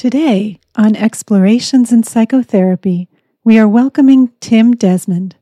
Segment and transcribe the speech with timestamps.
[0.00, 3.10] Today, on Explorations in Psychotherapy,
[3.44, 5.36] we are welcoming Tim Desmond.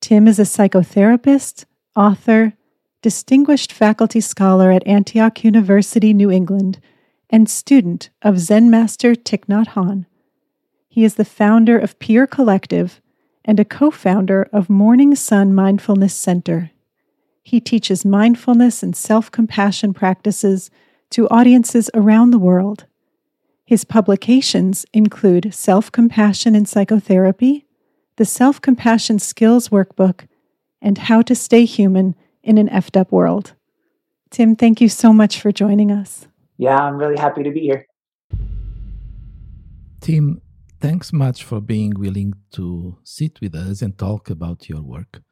[0.00, 2.54] Tim is a psychotherapist, author,
[3.02, 6.80] distinguished faculty scholar at Antioch University, New England,
[7.28, 10.06] and student of Zen master Thich Nhat Hanh.
[10.88, 13.02] He is the founder of Peer Collective
[13.44, 16.70] and a co founder of Morning Sun Mindfulness Center.
[17.42, 20.70] He teaches mindfulness and self compassion practices
[21.10, 22.86] to audiences around the world.
[23.70, 27.66] His publications include Self Compassion in Psychotherapy,
[28.16, 30.26] the Self Compassion Skills Workbook,
[30.82, 33.54] and How to Stay Human in an effed up world.
[34.30, 36.26] Tim, thank you so much for joining us.
[36.56, 37.86] Yeah, I'm really happy to be here.
[40.00, 40.42] Tim,
[40.80, 45.22] thanks much for being willing to sit with us and talk about your work.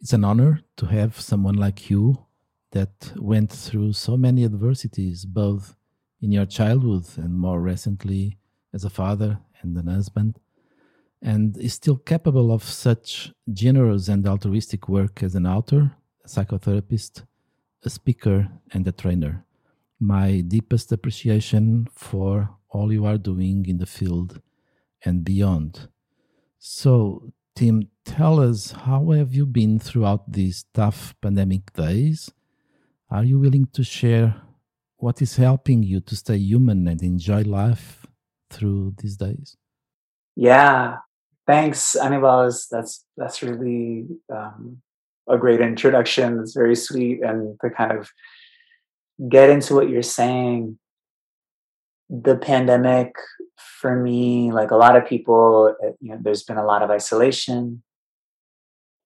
[0.00, 2.24] It's an honor to have someone like you
[2.70, 5.74] that went through so many adversities, both
[6.20, 8.38] in your childhood and more recently
[8.72, 10.38] as a father and an husband,
[11.22, 15.92] and is still capable of such generous and altruistic work as an author,
[16.24, 17.24] a psychotherapist,
[17.84, 19.44] a speaker, and a trainer.
[19.98, 24.40] My deepest appreciation for all you are doing in the field
[25.04, 25.88] and beyond.
[26.58, 32.30] So, Tim, tell us how have you been throughout these tough pandemic days?
[33.10, 34.40] Are you willing to share
[35.02, 38.06] what is helping you to stay human and enjoy life
[38.50, 39.56] through these days?
[40.36, 40.96] Yeah,
[41.46, 42.50] thanks, Anibal.
[42.70, 44.78] That's that's really um,
[45.28, 46.40] a great introduction.
[46.40, 48.10] It's very sweet, and to kind of
[49.28, 50.78] get into what you're saying.
[52.08, 53.14] The pandemic,
[53.56, 57.82] for me, like a lot of people, you know, there's been a lot of isolation.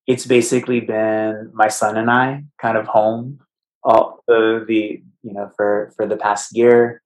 [0.06, 3.41] It's basically been my son and I kind of home
[3.83, 7.03] all the, the you know for for the past year.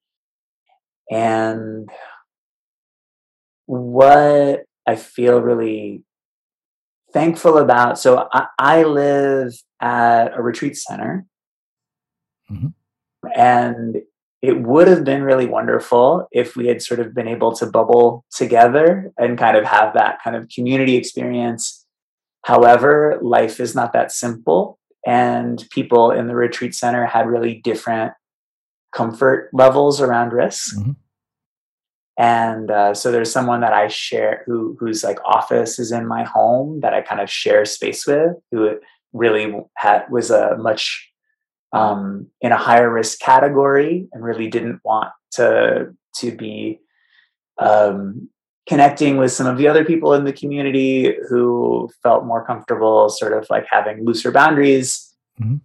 [1.11, 1.89] And
[3.69, 6.03] what i feel really
[7.13, 11.27] thankful about so i, I live at a retreat center.
[12.51, 12.69] Mm-hmm.
[13.37, 13.99] and
[14.41, 18.25] it would have been really wonderful if we had sort of been able to bubble
[18.35, 21.85] together and kind of have that kind of community experience.
[22.45, 24.79] However life is not that simple
[25.09, 28.13] and people in the retreat center had really different
[28.95, 30.77] comfort levels around risk.
[30.77, 30.91] Mm-hmm.
[32.19, 36.25] And uh, so there's someone that I share who whose like office is in my
[36.25, 38.79] home that I kind of share space with, who
[39.15, 41.11] really had was a much
[41.73, 46.81] um, in a higher risk category and really didn't want to to be
[47.59, 48.29] um,
[48.69, 53.33] connecting with some of the other people in the community who felt more comfortable sort
[53.33, 55.15] of like having looser boundaries.
[55.41, 55.57] Mm-hmm.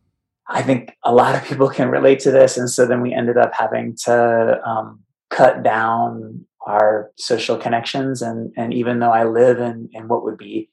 [0.48, 2.58] I think a lot of people can relate to this.
[2.58, 8.22] And so then we ended up having to um, cut down our social connections.
[8.22, 10.70] And, and even though I live in, in what would be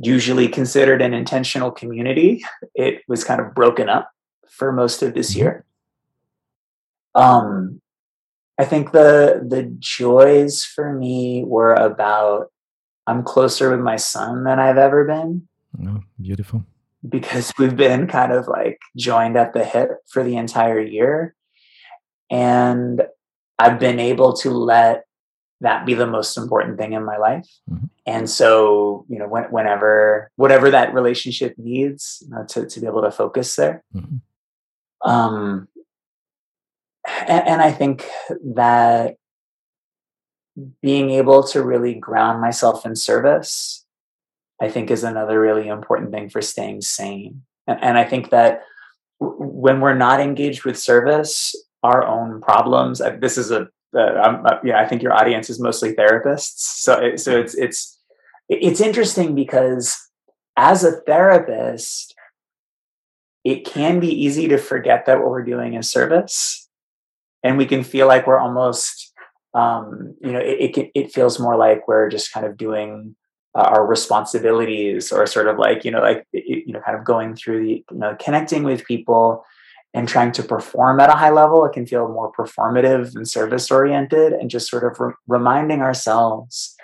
[0.00, 4.10] usually considered an intentional community, it was kind of broken up
[4.50, 5.40] for most of this mm-hmm.
[5.40, 5.64] year.
[7.14, 7.80] Um,
[8.58, 12.50] I think the the joys for me were about
[13.06, 15.48] I'm closer with my son than I've ever been.
[15.86, 16.64] Oh, beautiful.
[17.08, 21.34] Because we've been kind of like joined at the hip for the entire year.
[22.30, 23.02] And
[23.58, 25.04] I've been able to let
[25.60, 27.46] that be the most important thing in my life.
[27.70, 27.86] Mm-hmm.
[28.06, 32.86] And so, you know, when, whenever, whatever that relationship needs you know, to, to be
[32.86, 33.84] able to focus there.
[33.94, 35.08] Mm-hmm.
[35.08, 35.68] Um,
[37.20, 38.06] and, and I think
[38.54, 39.16] that
[40.82, 43.84] being able to really ground myself in service,
[44.60, 47.42] I think is another really important thing for staying sane.
[47.66, 48.62] And, and I think that
[49.20, 53.00] w- when we're not engaged with service, our own problems.
[53.20, 54.80] This is a, uh, uh, yeah.
[54.80, 57.98] I think your audience is mostly therapists, so it, so it's it's
[58.48, 59.96] it's interesting because
[60.56, 62.14] as a therapist,
[63.44, 66.65] it can be easy to forget that what we're doing is service
[67.46, 69.12] and we can feel like we're almost
[69.54, 73.16] um, you know it, it, it feels more like we're just kind of doing
[73.54, 77.34] uh, our responsibilities or sort of like you know like you know kind of going
[77.34, 79.44] through the you know connecting with people
[79.94, 83.70] and trying to perform at a high level it can feel more performative and service
[83.70, 86.74] oriented and just sort of re- reminding ourselves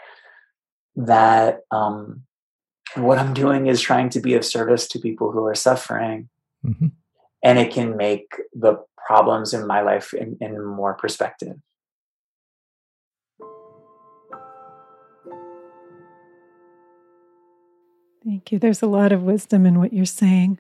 [0.97, 2.23] that um,
[2.95, 6.29] what i'm doing is trying to be of service to people who are suffering
[6.65, 6.87] mm-hmm.
[7.43, 8.77] and it can make the
[9.07, 11.57] problems in my life in, in more perspective.
[18.25, 18.59] Thank you.
[18.59, 20.59] There's a lot of wisdom in what you're saying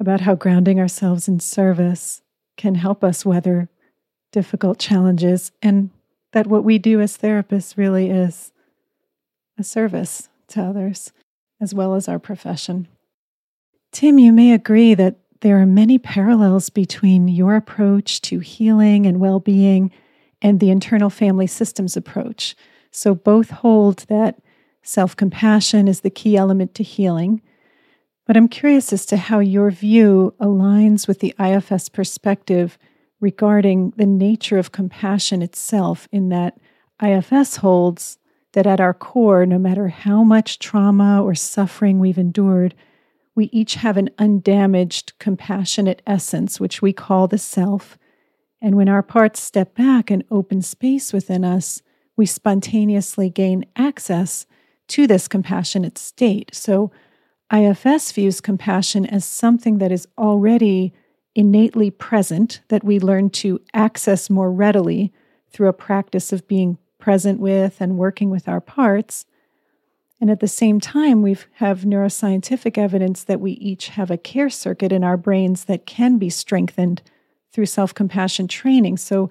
[0.00, 2.22] about how grounding ourselves in service
[2.56, 3.68] can help us weather
[4.32, 5.52] difficult challenges.
[5.62, 5.90] And
[6.32, 8.52] that what we do as therapists really is
[9.58, 11.12] a service to others,
[11.60, 12.88] as well as our profession.
[13.92, 19.20] Tim, you may agree that there are many parallels between your approach to healing and
[19.20, 19.90] well being
[20.42, 22.54] and the internal family systems approach.
[22.90, 24.40] So, both hold that
[24.82, 27.42] self compassion is the key element to healing.
[28.26, 32.78] But I'm curious as to how your view aligns with the IFS perspective
[33.18, 36.58] regarding the nature of compassion itself, in that
[37.02, 38.18] IFS holds
[38.52, 42.74] that at our core, no matter how much trauma or suffering we've endured,
[43.34, 47.98] we each have an undamaged, compassionate essence, which we call the self.
[48.60, 51.82] And when our parts step back and open space within us,
[52.16, 54.46] we spontaneously gain access
[54.88, 56.54] to this compassionate state.
[56.54, 56.90] So,
[57.52, 60.92] IFS views compassion as something that is already
[61.34, 65.12] innately present, that we learn to access more readily
[65.50, 69.24] through a practice of being present with and working with our parts.
[70.20, 74.50] And at the same time, we have neuroscientific evidence that we each have a care
[74.50, 77.00] circuit in our brains that can be strengthened
[77.52, 78.98] through self compassion training.
[78.98, 79.30] So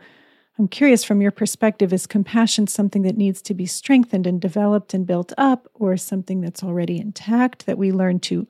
[0.58, 4.94] I'm curious from your perspective is compassion something that needs to be strengthened and developed
[4.94, 8.48] and built up, or something that's already intact that we learn to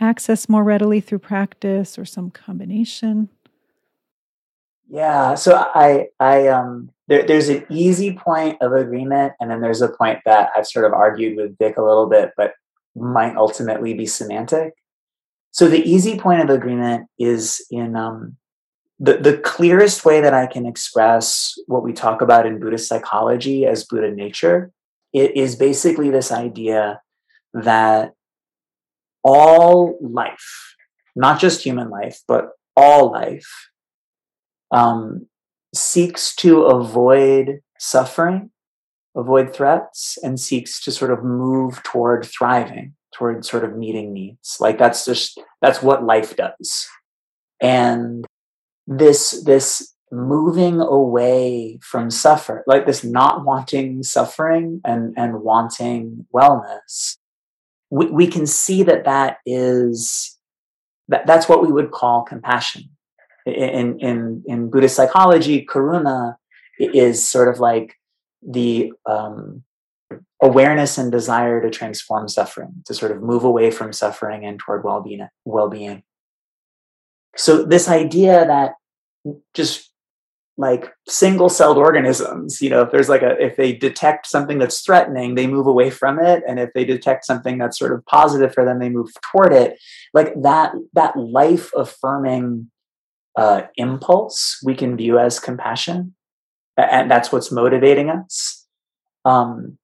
[0.00, 3.28] access more readily through practice, or some combination?
[4.88, 9.82] Yeah, so I I um there, there's an easy point of agreement, and then there's
[9.82, 12.52] a point that I've sort of argued with Dick a little bit, but
[12.96, 14.74] might ultimately be semantic.
[15.50, 18.36] So the easy point of agreement is in um,
[18.98, 23.66] the, the clearest way that I can express what we talk about in Buddhist psychology
[23.66, 24.72] as Buddha nature
[25.12, 27.00] it is basically this idea
[27.54, 28.12] that
[29.24, 30.74] all life,
[31.16, 33.68] not just human life, but all life,
[34.70, 35.26] um,
[35.74, 38.50] seeks to avoid suffering,
[39.16, 44.56] avoid threats, and seeks to sort of move toward thriving, toward sort of meeting needs.
[44.60, 46.86] Like that's just that's what life does.
[47.60, 48.24] And
[48.86, 57.16] this this moving away from suffer, like this not wanting suffering and and wanting wellness,
[57.90, 60.36] we, we can see that that is
[61.08, 62.90] that that's what we would call compassion
[63.48, 66.36] in in in Buddhist psychology, karuna
[66.78, 67.94] is sort of like
[68.42, 69.64] the um,
[70.42, 74.84] awareness and desire to transform suffering, to sort of move away from suffering and toward
[74.84, 75.28] well-being.
[75.44, 76.02] Well-being.
[77.36, 78.74] So this idea that
[79.54, 79.90] just
[80.56, 85.34] like single-celled organisms, you know, if there's like a if they detect something that's threatening,
[85.34, 88.64] they move away from it, and if they detect something that's sort of positive for
[88.64, 89.78] them, they move toward it.
[90.14, 92.70] Like that that life affirming
[93.38, 96.12] uh, impulse we can view as compassion,
[96.76, 98.66] and that's what's motivating us.
[99.24, 99.78] Um,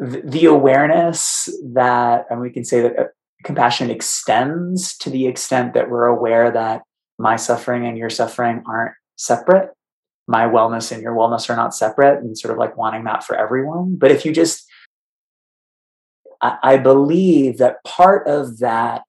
[0.00, 3.04] the, awareness that, and we can say that uh,
[3.44, 6.82] compassion extends to the extent that we're aware that
[7.18, 9.70] my suffering and your suffering aren't separate.
[10.26, 13.36] My wellness and your wellness are not separate, and sort of like wanting that for
[13.36, 13.96] everyone.
[13.96, 14.66] But if you just,
[16.40, 19.02] I, I believe that part of that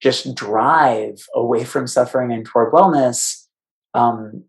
[0.00, 3.46] just drive away from suffering and toward wellness
[3.94, 4.44] um,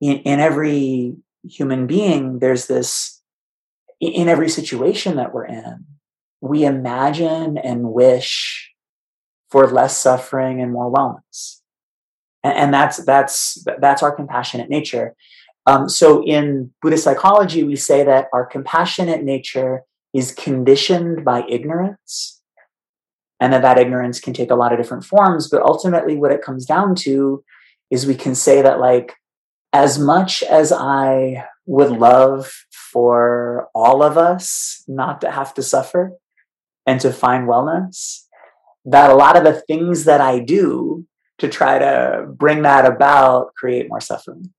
[0.00, 1.16] in, in every
[1.48, 3.22] human being there's this
[4.00, 5.84] in every situation that we're in
[6.40, 8.72] we imagine and wish
[9.50, 11.60] for less suffering and more wellness.
[12.44, 15.14] And, and that's that's that's our compassionate nature.
[15.66, 19.82] Um, so in buddhist psychology we say that our compassionate nature
[20.14, 22.37] is conditioned by ignorance
[23.40, 26.42] and that that ignorance can take a lot of different forms but ultimately what it
[26.42, 27.42] comes down to
[27.90, 29.14] is we can say that like
[29.72, 36.12] as much as i would love for all of us not to have to suffer
[36.86, 38.24] and to find wellness
[38.84, 41.06] that a lot of the things that i do
[41.38, 44.52] to try to bring that about create more suffering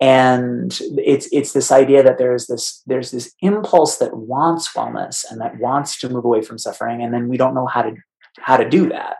[0.00, 5.40] and it's it's this idea that there's this there's this impulse that wants wellness and
[5.40, 7.94] that wants to move away from suffering and then we don't know how to
[8.38, 9.16] how to do that.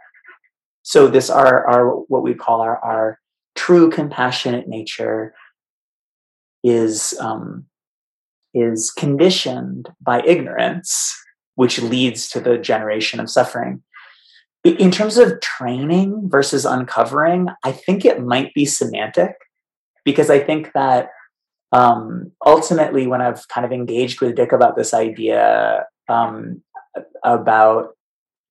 [0.83, 3.19] So this our our what we call our our
[3.55, 5.35] true compassionate nature
[6.63, 7.65] is um
[8.53, 11.15] is conditioned by ignorance
[11.55, 13.83] which leads to the generation of suffering.
[14.63, 19.37] In terms of training versus uncovering i think it might be semantic
[20.07, 21.11] because I think that
[21.73, 26.63] um, ultimately, when I've kind of engaged with Dick about this idea um,
[27.23, 27.89] about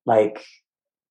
[0.05, 0.45] like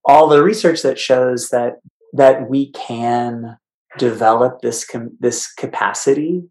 [0.05, 1.81] all the research that shows that
[2.13, 3.57] that we can
[3.99, 6.45] develop this com- this capacity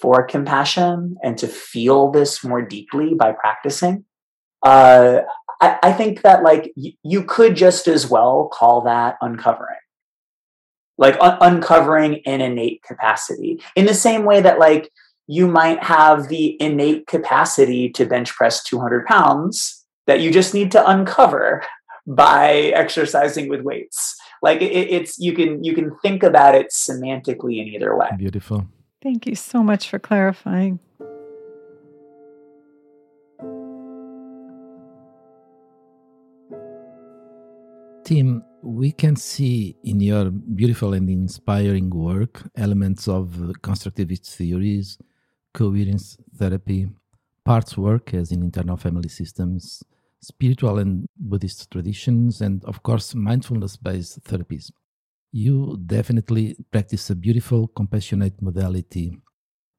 [0.00, 4.04] for compassion and to feel this more deeply by practicing.
[4.62, 5.20] Uh,
[5.60, 9.79] I, I, think that like y- you could just as well call that uncovering,
[11.00, 13.60] like un- uncovering an innate capacity.
[13.74, 14.90] In the same way that like
[15.26, 20.70] you might have the innate capacity to bench press 200 pounds that you just need
[20.72, 21.64] to uncover
[22.06, 24.16] by exercising with weights.
[24.42, 28.08] Like it, it's you can you can think about it semantically in either way.
[28.16, 28.66] Beautiful.
[29.02, 30.78] Thank you so much for clarifying.
[38.04, 43.28] Tim we can see in your beautiful and inspiring work elements of
[43.62, 44.98] constructivist theories
[45.54, 46.88] coherence therapy
[47.44, 49.82] parts work as in internal family systems
[50.20, 54.70] spiritual and Buddhist traditions, and of course, mindfulness based therapies.
[55.32, 59.16] You definitely practice a beautiful, compassionate modality.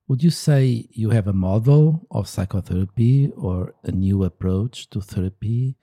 [0.07, 5.75] Would you say you have a model of psychotherapy or a new approach to therapy?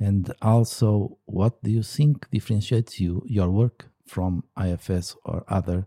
[0.00, 5.86] And also, what do you think differentiates you, your work, from IFS or other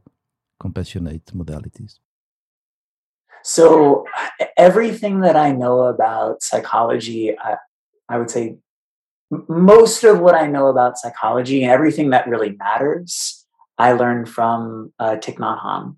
[0.60, 2.00] compassionate modalities?
[3.44, 4.06] So,
[4.56, 7.58] everything that I know about psychology, I,
[8.08, 8.58] I would say
[9.50, 13.46] most of what I know about psychology and everything that really matters,
[13.78, 15.98] I learned from uh, Thich Nhat Hanh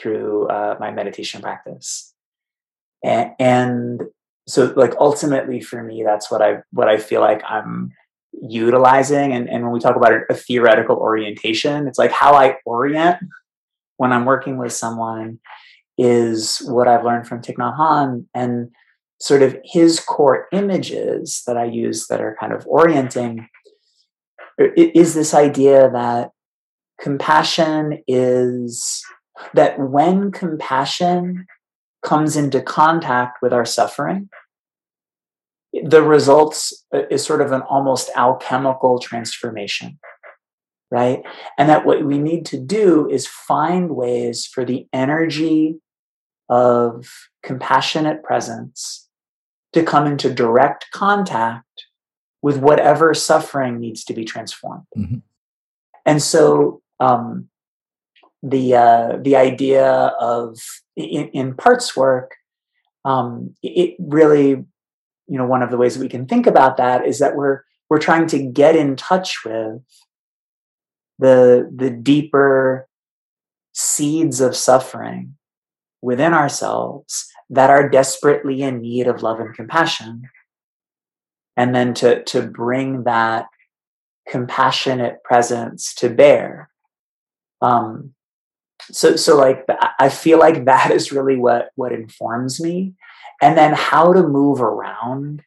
[0.00, 2.12] through uh, my meditation practice.
[3.02, 4.02] And, and
[4.46, 7.92] so like ultimately for me, that's what I, what I feel like I'm
[8.32, 9.32] utilizing.
[9.32, 13.18] And, and when we talk about a theoretical orientation, it's like how I orient
[13.96, 15.38] when I'm working with someone
[15.96, 18.24] is what I've learned from Thich Nhat.
[18.34, 18.70] And
[19.20, 23.48] sort of his core images that I use that are kind of orienting
[24.58, 26.30] is this idea that
[27.00, 29.02] compassion is
[29.54, 31.46] that when compassion
[32.04, 34.28] comes into contact with our suffering,
[35.82, 39.98] the results uh, is sort of an almost alchemical transformation,
[40.90, 41.22] right?
[41.58, 45.80] And that what we need to do is find ways for the energy
[46.48, 47.08] of
[47.42, 49.08] compassionate presence
[49.72, 51.86] to come into direct contact
[52.42, 54.84] with whatever suffering needs to be transformed.
[54.96, 55.18] Mm-hmm.
[56.06, 57.48] And so um,
[58.44, 59.86] the uh, the idea
[60.20, 60.58] of
[60.96, 62.36] in, in parts work,
[63.04, 67.06] um, it really, you know, one of the ways that we can think about that
[67.06, 69.80] is that we're we're trying to get in touch with
[71.18, 72.86] the the deeper
[73.72, 75.36] seeds of suffering
[76.02, 80.28] within ourselves that are desperately in need of love and compassion.
[81.56, 83.46] And then to to bring that
[84.28, 86.70] compassionate presence to bear
[87.60, 88.14] um
[88.90, 89.64] so so like
[89.98, 92.92] i feel like that is really what what informs me
[93.42, 95.42] and then how to move around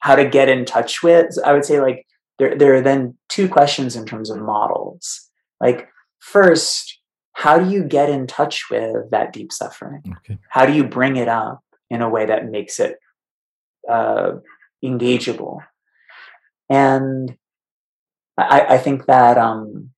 [0.00, 2.06] how to get in touch with i would say like
[2.38, 5.28] there there are then two questions in terms of models
[5.60, 5.88] like
[6.20, 6.98] first
[7.32, 10.02] how do you get in touch with that deep suffering?
[10.18, 10.38] Okay.
[10.48, 12.98] How do you bring it up in a way that makes it
[13.90, 14.32] uh,
[14.84, 15.60] engageable?
[16.68, 17.36] And
[18.36, 19.90] I, I think that um,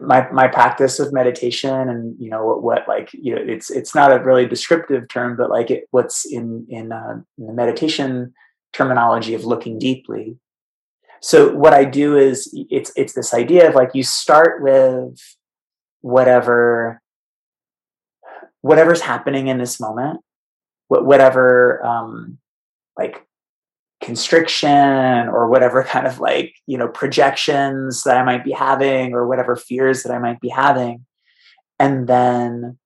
[0.00, 3.94] my my practice of meditation and you know what, what, like you know it's it's
[3.94, 8.34] not a really descriptive term, but like it, what's in in, uh, in the meditation
[8.72, 10.36] terminology of looking deeply.
[11.20, 15.18] So what i do is it's it's this idea of like you start with
[16.02, 17.00] whatever
[18.60, 20.20] whatever's happening in this moment
[20.88, 22.38] whatever um
[22.96, 23.25] like
[24.06, 29.26] constriction or whatever kind of like you know projections that i might be having or
[29.26, 31.04] whatever fears that i might be having
[31.78, 32.78] and then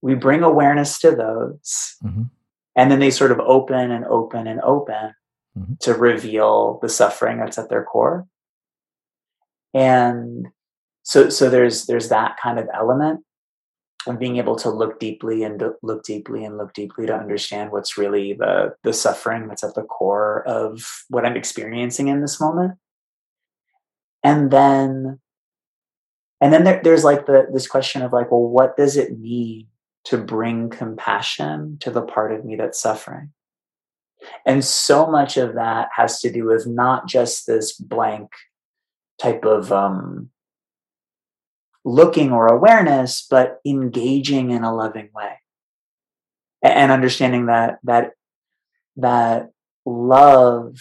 [0.00, 2.22] we bring awareness to those mm-hmm.
[2.76, 5.14] and then they sort of open and open and open
[5.58, 5.74] mm-hmm.
[5.80, 8.26] to reveal the suffering that's at their core.
[9.74, 10.48] And
[11.02, 13.24] so so there's there's that kind of element
[14.08, 17.98] of being able to look deeply and look deeply and look deeply to understand what's
[17.98, 22.78] really the the suffering that's at the core of what I'm experiencing in this moment.
[24.24, 25.20] And then
[26.40, 29.66] and then there, there's like the this question of like well what does it mean
[30.04, 33.32] to bring compassion to the part of me that's suffering
[34.46, 38.30] and so much of that has to do with not just this blank
[39.20, 40.30] type of um,
[41.84, 45.40] looking or awareness, but engaging in a loving way
[46.62, 48.12] and understanding that that
[48.96, 49.50] that
[49.86, 50.76] love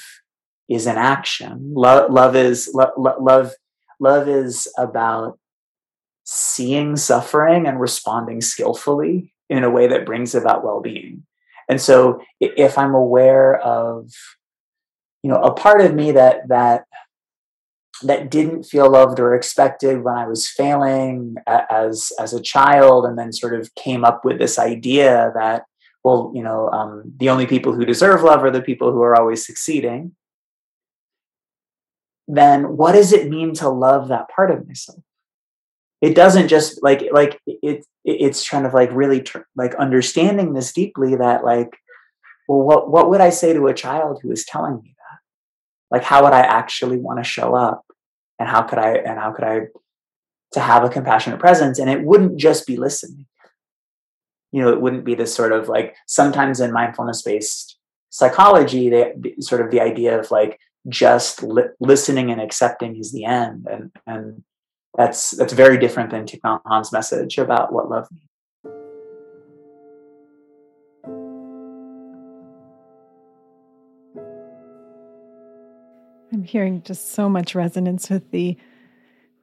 [0.69, 1.73] is an action.
[1.75, 3.53] Love, love is lo- love.
[3.99, 5.39] Love is about
[6.23, 11.23] seeing suffering and responding skillfully in a way that brings about well-being
[11.69, 14.11] and so if i'm aware of
[15.23, 16.83] you know a part of me that that
[18.03, 23.17] that didn't feel loved or expected when i was failing as as a child and
[23.17, 25.63] then sort of came up with this idea that
[26.03, 29.15] well you know um, the only people who deserve love are the people who are
[29.19, 30.15] always succeeding.
[32.27, 34.99] Then what does it mean to love that part of myself?
[36.01, 40.71] It doesn't just like like it it's kind of like really tr- like understanding this
[40.71, 41.77] deeply that like
[42.47, 45.19] well what what would i say to a child who is telling me that?
[45.89, 47.83] Like how would i actually want to show up
[48.39, 49.61] and how could i and how could i
[50.53, 53.25] to have a compassionate presence and it wouldn't just be listening
[54.51, 57.77] you know it wouldn't be this sort of like sometimes in mindfulness based
[58.09, 63.25] psychology they sort of the idea of like just li- listening and accepting is the
[63.25, 64.43] end and and
[64.97, 68.23] that's that's very different than Thich Nhat Hanh's message about what love means.
[76.47, 78.57] Hearing just so much resonance with the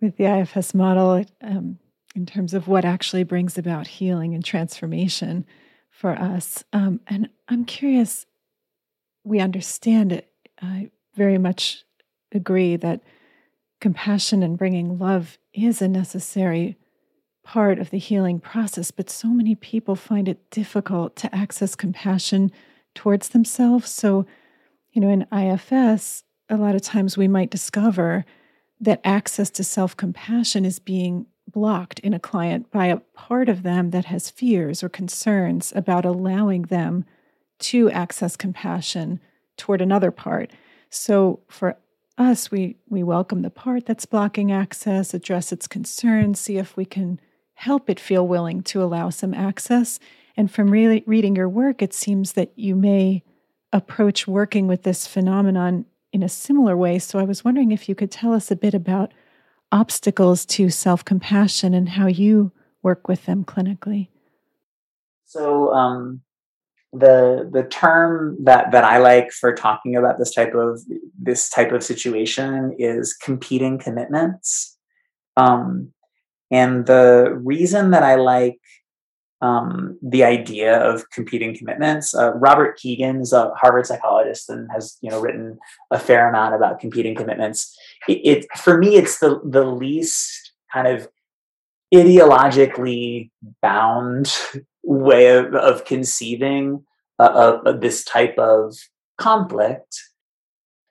[0.00, 1.78] with the IFS model um,
[2.14, 5.46] in terms of what actually brings about healing and transformation
[5.90, 6.62] for us.
[6.72, 8.26] Um, and I'm curious,
[9.24, 10.28] we understand it.
[10.60, 11.84] I very much
[12.32, 13.00] agree that
[13.80, 16.76] compassion and bringing love is a necessary
[17.44, 22.50] part of the healing process, but so many people find it difficult to access compassion
[22.94, 23.90] towards themselves.
[23.90, 24.26] So,
[24.92, 28.24] you know, in IFS, a lot of times we might discover
[28.80, 33.62] that access to self compassion is being blocked in a client by a part of
[33.62, 37.04] them that has fears or concerns about allowing them
[37.58, 39.20] to access compassion
[39.56, 40.50] toward another part.
[40.90, 41.76] So, for
[42.16, 46.84] us, we, we welcome the part that's blocking access, address its concerns, see if we
[46.84, 47.20] can
[47.54, 49.98] help it feel willing to allow some access.
[50.36, 53.22] And from really reading your work, it seems that you may
[53.72, 56.98] approach working with this phenomenon in a similar way.
[57.00, 59.12] So I was wondering if you could tell us a bit about
[59.72, 64.08] obstacles to self compassion and how you work with them clinically.
[65.24, 66.20] So, um,
[66.92, 70.80] the the term that that I like for talking about this type of
[71.20, 74.78] this type of situation is competing commitments.
[75.36, 75.92] Um,
[76.52, 78.60] and the reason that I like
[79.40, 85.10] um, the idea of competing commitments, uh, Robert is a Harvard psychologist and has you
[85.10, 85.58] know written
[85.90, 87.76] a fair amount about competing commitments.
[88.08, 91.08] It, it for me, it's the the least kind of
[91.94, 93.30] ideologically
[93.62, 94.36] bound
[94.82, 96.84] way of, of conceiving
[97.18, 98.76] uh, of, this type of
[99.18, 100.00] conflict.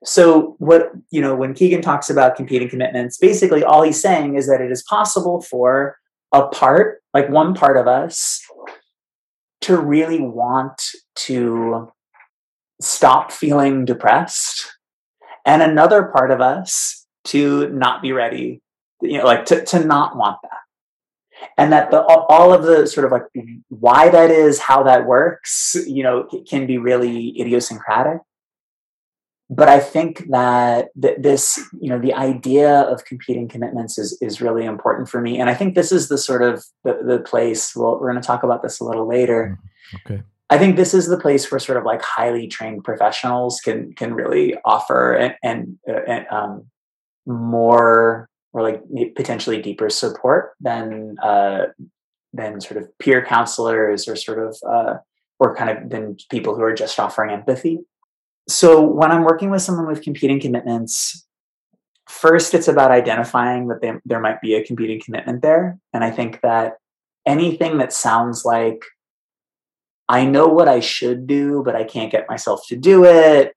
[0.05, 4.47] So, what, you know, when Kegan talks about competing commitments, basically all he's saying is
[4.47, 5.97] that it is possible for
[6.33, 8.41] a part, like one part of us,
[9.61, 10.81] to really want
[11.15, 11.91] to
[12.81, 14.77] stop feeling depressed,
[15.45, 18.61] and another part of us to not be ready,
[19.01, 21.49] you know, like to, to not want that.
[21.57, 23.23] And that the all of the sort of like
[23.69, 28.21] why that is how that works you know can be really idiosyncratic
[29.55, 34.41] but i think that th- this you know the idea of competing commitments is is
[34.41, 37.75] really important for me and i think this is the sort of the, the place
[37.75, 40.13] well we're going to talk about this a little later mm-hmm.
[40.13, 43.93] okay i think this is the place where sort of like highly trained professionals can
[43.93, 46.65] can really offer and, and, uh, and um,
[47.25, 48.81] more or like
[49.15, 51.65] potentially deeper support than uh,
[52.33, 54.97] than sort of peer counselors or sort of uh,
[55.39, 57.79] or kind of than people who are just offering empathy.
[58.47, 61.25] So when I'm working with someone with competing commitments,
[62.07, 66.11] first it's about identifying that they, there might be a competing commitment there, and I
[66.11, 66.73] think that
[67.25, 68.83] anything that sounds like
[70.09, 73.53] I know what I should do, but I can't get myself to do it,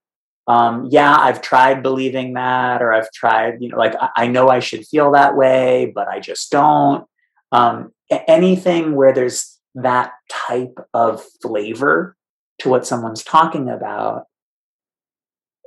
[0.49, 4.49] um, yeah, I've tried believing that, or I've tried, you know, like I, I know
[4.49, 7.05] I should feel that way, but I just don't.
[7.51, 12.17] Um, anything where there's that type of flavor
[12.61, 14.25] to what someone's talking about,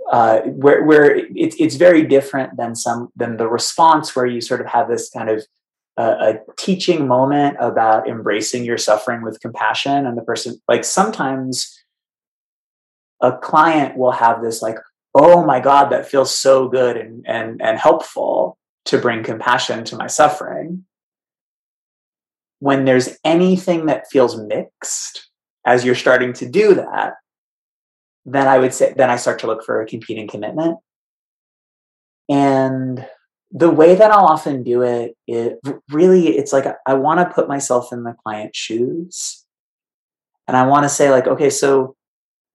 [0.10, 4.60] uh, where where it's it's very different than some than the response where you sort
[4.60, 5.46] of have this kind of
[5.98, 11.76] uh, a teaching moment about embracing your suffering with compassion, and the person like sometimes
[13.22, 14.78] a client will have this like
[15.14, 19.96] oh my god that feels so good and and and helpful to bring compassion to
[19.96, 20.86] my suffering.
[22.60, 25.30] When there's anything that feels mixed
[25.66, 27.14] as you're starting to do that
[28.32, 30.78] then i would say then i start to look for a competing commitment
[32.30, 33.06] and
[33.52, 37.48] the way that I'll often do it, it really, it's like I want to put
[37.48, 39.46] myself in the client's shoes.
[40.48, 41.96] And I want to say, like, okay, so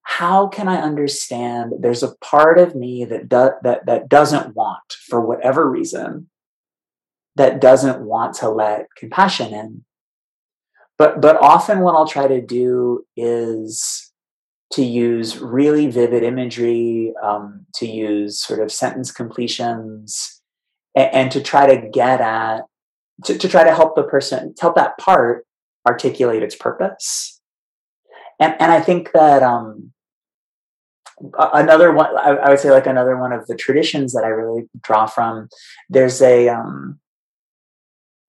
[0.02, 4.92] how can I understand there's a part of me that, do, that, that doesn't want,
[5.08, 6.28] for whatever reason,
[7.37, 9.84] that doesn't want to let compassion in.
[10.98, 14.03] But, but often what I'll try to do is
[14.72, 20.42] to use really vivid imagery, um, to use sort of sentence completions,
[20.94, 22.62] and, and to try to get at,
[23.24, 25.46] to, to try to help the person, help that part
[25.87, 27.40] articulate its purpose.
[28.40, 29.92] And, and I think that um,
[31.38, 34.64] another one, I, I, would say like another one of the traditions that I really
[34.83, 35.48] draw from,
[35.88, 36.98] there's a, um,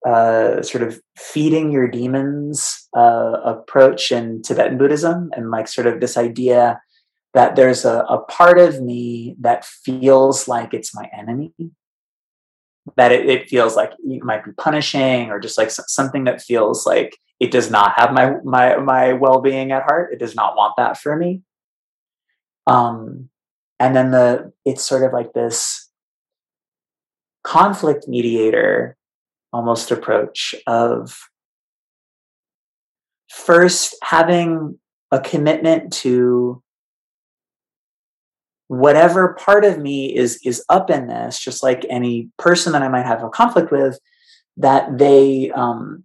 [0.06, 6.00] uh, sort of feeding your demons uh, approach in Tibetan Buddhism, and like sort of
[6.00, 6.80] this idea
[7.34, 11.54] that there's a, a part of me that feels like it's my enemy,
[12.96, 16.86] that it, it, feels like you might be punishing, or just like something that feels
[16.86, 20.14] like it does not have my my my well being at heart.
[20.14, 21.42] It does not want that for me.
[22.68, 23.30] Um,
[23.80, 25.90] and then the it's sort of like this
[27.44, 28.98] conflict mediator
[29.56, 31.18] almost approach of
[33.30, 34.80] first having
[35.12, 36.62] a commitment to
[38.68, 42.88] whatever part of me is is up in this just like any person that i
[42.88, 44.00] might have a conflict with
[44.58, 46.04] that they um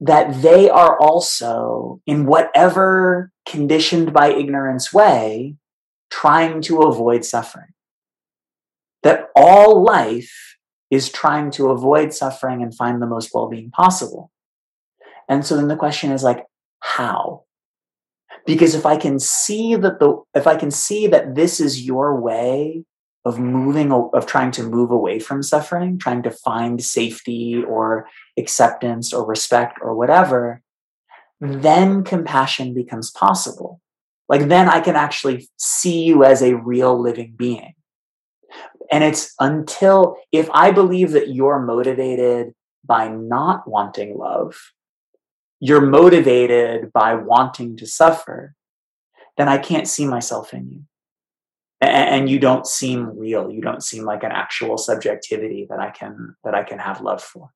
[0.00, 5.56] that they are also in whatever conditioned by ignorance way
[6.10, 7.72] trying to avoid suffering.
[9.02, 10.55] That all life
[10.90, 14.30] is trying to avoid suffering and find the most well-being possible.
[15.28, 16.44] And so then the question is like,
[16.80, 17.44] how?
[18.46, 22.20] Because if I can see that the if I can see that this is your
[22.20, 22.84] way
[23.24, 28.06] of moving of trying to move away from suffering, trying to find safety or
[28.38, 30.62] acceptance or respect or whatever,
[31.40, 33.80] then compassion becomes possible.
[34.28, 37.74] Like then I can actually see you as a real living being.
[38.90, 44.56] And it's until if I believe that you're motivated by not wanting love,
[45.60, 48.54] you're motivated by wanting to suffer,
[49.36, 50.82] then I can't see myself in you.
[51.80, 53.50] And you don't seem real.
[53.50, 57.22] You don't seem like an actual subjectivity that I can that I can have love
[57.22, 57.50] for.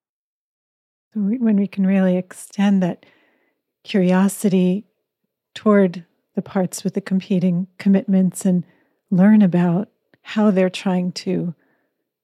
[1.13, 3.05] When we can really extend that
[3.83, 4.85] curiosity
[5.55, 8.63] toward the parts with the competing commitments and
[9.09, 9.89] learn about
[10.21, 11.53] how they're trying to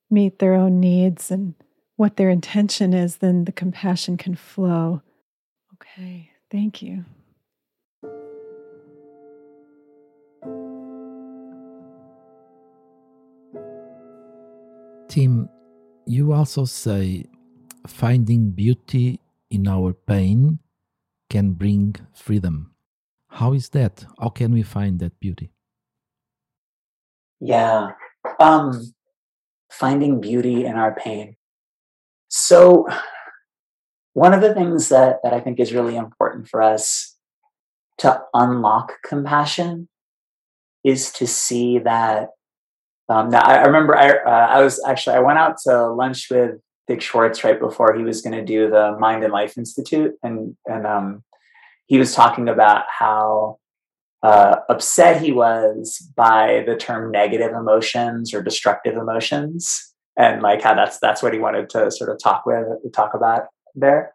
[0.10, 1.56] meet their own needs and
[1.96, 5.02] what their intention is, then the compassion can flow.
[5.74, 7.06] Okay, thank you.
[15.10, 15.50] Tim,
[16.06, 17.26] you also say
[17.88, 20.60] finding beauty in our pain
[21.30, 22.72] can bring freedom.
[23.30, 24.06] How is that?
[24.20, 25.52] How can we find that beauty?
[27.40, 27.92] Yeah.
[28.40, 28.94] Um,
[29.72, 31.36] finding beauty in our pain.
[32.30, 32.88] So,
[34.14, 37.16] one of the things that, that I think is really important for us
[38.00, 39.88] to unlock compassion
[40.84, 42.30] is to see that.
[43.10, 46.56] Um, now, I, remember I, uh, I was actually, I went out to lunch with
[46.88, 50.16] Dick Schwartz right before he was going to do the Mind and Life Institute.
[50.24, 51.24] And, and um,
[51.86, 53.60] he was talking about how
[54.28, 60.74] uh, upset he was by the term negative emotions or destructive emotions and like how
[60.74, 63.44] that's that's what he wanted to sort of talk with talk about
[63.76, 64.14] there.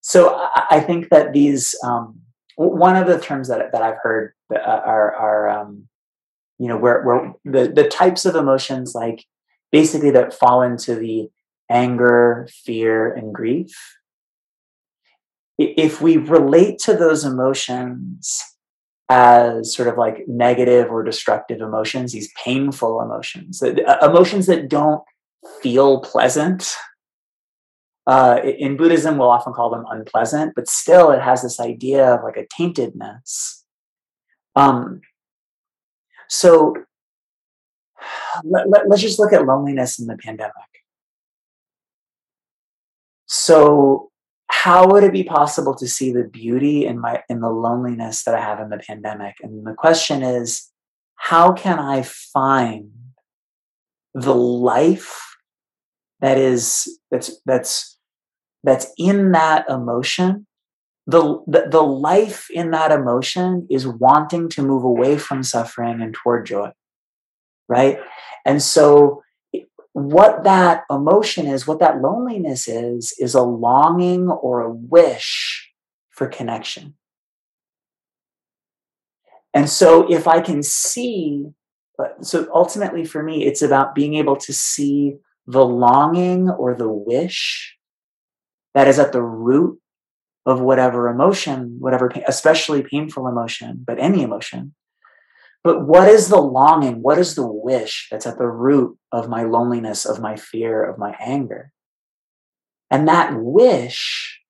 [0.00, 2.20] So i, I think that these um,
[2.56, 4.58] one of the terms that, that i've heard uh,
[4.94, 5.88] are are um,
[6.58, 9.24] you know where, where the, the types of emotions like
[9.72, 11.28] basically that fall into the
[11.70, 13.74] anger fear and grief.
[15.58, 18.40] If we relate to those emotions
[19.08, 25.02] as sort of like negative or destructive emotions, these painful emotions, uh, emotions that don't
[25.60, 26.74] feel pleasant.
[28.06, 32.24] Uh, in Buddhism, we'll often call them unpleasant, but still it has this idea of
[32.24, 33.62] like a taintedness.
[34.56, 35.00] Um,
[36.28, 36.74] so
[38.44, 40.52] let, let, let's just look at loneliness in the pandemic.
[43.26, 44.11] So
[44.62, 48.36] how would it be possible to see the beauty in my in the loneliness that
[48.36, 49.34] I have in the pandemic?
[49.42, 50.70] And the question is,
[51.16, 52.92] how can I find
[54.14, 55.20] the life
[56.20, 57.98] that is that's that's
[58.62, 60.46] that's in that emotion
[61.08, 66.14] the, the the life in that emotion is wanting to move away from suffering and
[66.14, 66.70] toward joy
[67.68, 67.98] right
[68.46, 69.22] and so
[69.92, 75.70] what that emotion is, what that loneliness is, is a longing or a wish
[76.10, 76.94] for connection.
[79.54, 81.46] And so if I can see,
[81.98, 86.88] uh, so ultimately for me, it's about being able to see the longing or the
[86.88, 87.76] wish
[88.74, 89.78] that is at the root
[90.46, 94.74] of whatever emotion, whatever, especially painful emotion, but any emotion.
[95.64, 97.02] But what is the longing?
[97.02, 100.98] What is the wish that's at the root of my loneliness, of my fear, of
[100.98, 101.72] my anger?
[102.90, 104.40] And that wish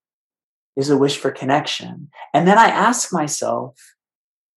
[0.75, 2.09] is a wish for connection.
[2.33, 3.77] And then I ask myself,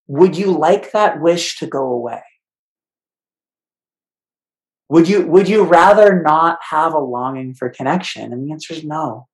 [0.08, 2.24] would you like that wish to go away?
[4.88, 8.32] Would you, would you rather not have a longing for connection?
[8.32, 9.28] And the answer is no.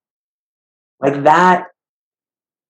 [0.99, 1.67] Like that,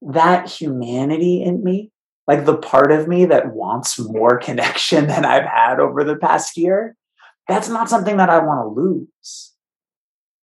[0.01, 1.90] that humanity in me,
[2.27, 6.57] like the part of me that wants more connection than I've had over the past
[6.57, 6.95] year,
[7.47, 9.53] that's not something that I want to lose.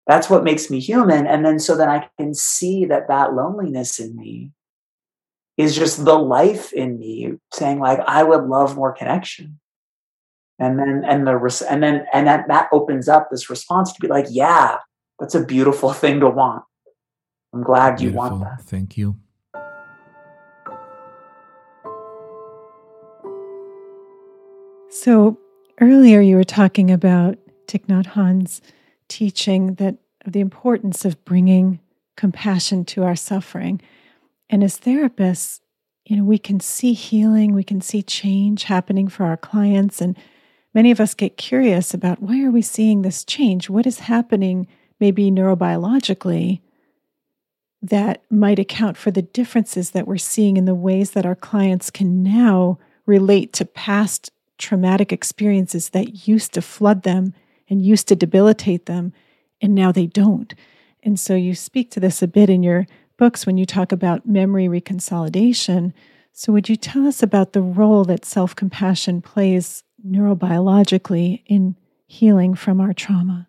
[0.07, 1.27] That's what makes me human.
[1.27, 4.51] And then so that I can see that that loneliness in me
[5.57, 9.61] is just the life in me saying like, I would love more connection.
[10.59, 14.09] And then, and the, and then, and that, that opens up this response to be
[14.09, 14.79] like, yeah,
[15.19, 16.65] that's a beautiful thing to want.
[17.53, 18.25] I'm glad Beautiful.
[18.25, 18.63] you want that.
[18.65, 19.17] Thank you.
[25.03, 25.39] So
[25.81, 28.61] earlier you were talking about Thich Nhat Hanh's
[29.09, 31.81] teaching that of the importance of bringing
[32.19, 33.81] compassion to our suffering.
[34.51, 35.61] And as therapists,
[36.05, 40.19] you know, we can see healing, we can see change happening for our clients and
[40.75, 43.71] many of us get curious about why are we seeing this change?
[43.71, 44.67] What is happening
[45.01, 46.61] maybe neurobiologically
[47.81, 51.89] that might account for the differences that we're seeing in the ways that our clients
[51.89, 54.31] can now relate to past
[54.61, 57.35] traumatic experiences that used to flood them
[57.69, 59.13] and used to debilitate them,
[59.61, 60.55] and now they don't.
[61.03, 64.27] And so you speak to this a bit in your books when you talk about
[64.27, 65.93] memory reconsolidation.
[66.33, 72.55] So, would you tell us about the role that self compassion plays neurobiologically in healing
[72.55, 73.49] from our trauma?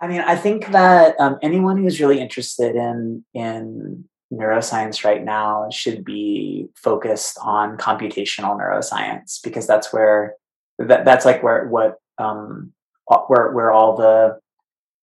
[0.00, 5.68] I mean, I think that um, anyone who's really interested in in neuroscience right now
[5.70, 10.34] should be focused on computational neuroscience because that's where
[10.78, 12.72] that, that's like where what um,
[13.06, 14.38] where where all the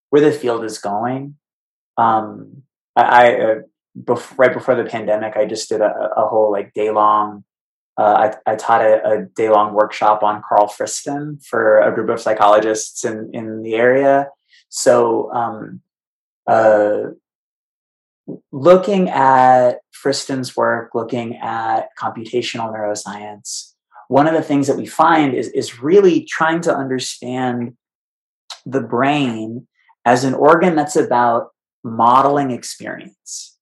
[0.09, 1.35] where the field is going.
[1.97, 2.63] Um,
[2.95, 3.55] I, I uh,
[3.97, 7.43] bef- right before the pandemic, I just did a, a whole like day long.
[7.97, 12.09] Uh, I, I, taught a, a day long workshop on Karl Friston for a group
[12.09, 14.27] of psychologists in in the area
[14.69, 15.81] so, um,
[16.47, 17.11] uh,
[18.51, 23.73] looking at Friston's work, looking at computational neuroscience,
[24.07, 27.75] one of the things that we find is, is really trying to understand
[28.65, 29.67] the brain
[30.05, 31.49] as an organ that's about
[31.83, 33.57] modeling experience.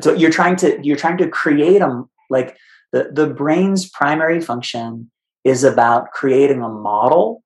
[0.00, 2.56] So you're trying to you're trying to create a like
[2.92, 5.10] the, the brain's primary function
[5.44, 7.42] is about creating a model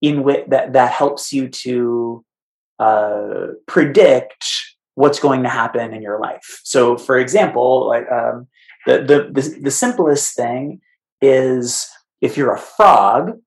[0.00, 2.24] in which that, that helps you to
[2.78, 4.44] uh, predict
[4.94, 6.60] what's going to happen in your life.
[6.64, 8.48] So, for example, like um,
[8.86, 10.80] the, the, the the simplest thing
[11.20, 11.88] is
[12.20, 13.38] if you're a frog,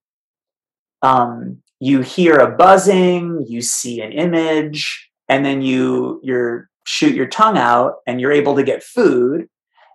[1.01, 7.27] um, you hear a buzzing, you see an image, and then you you shoot your
[7.27, 9.47] tongue out, and you're able to get food.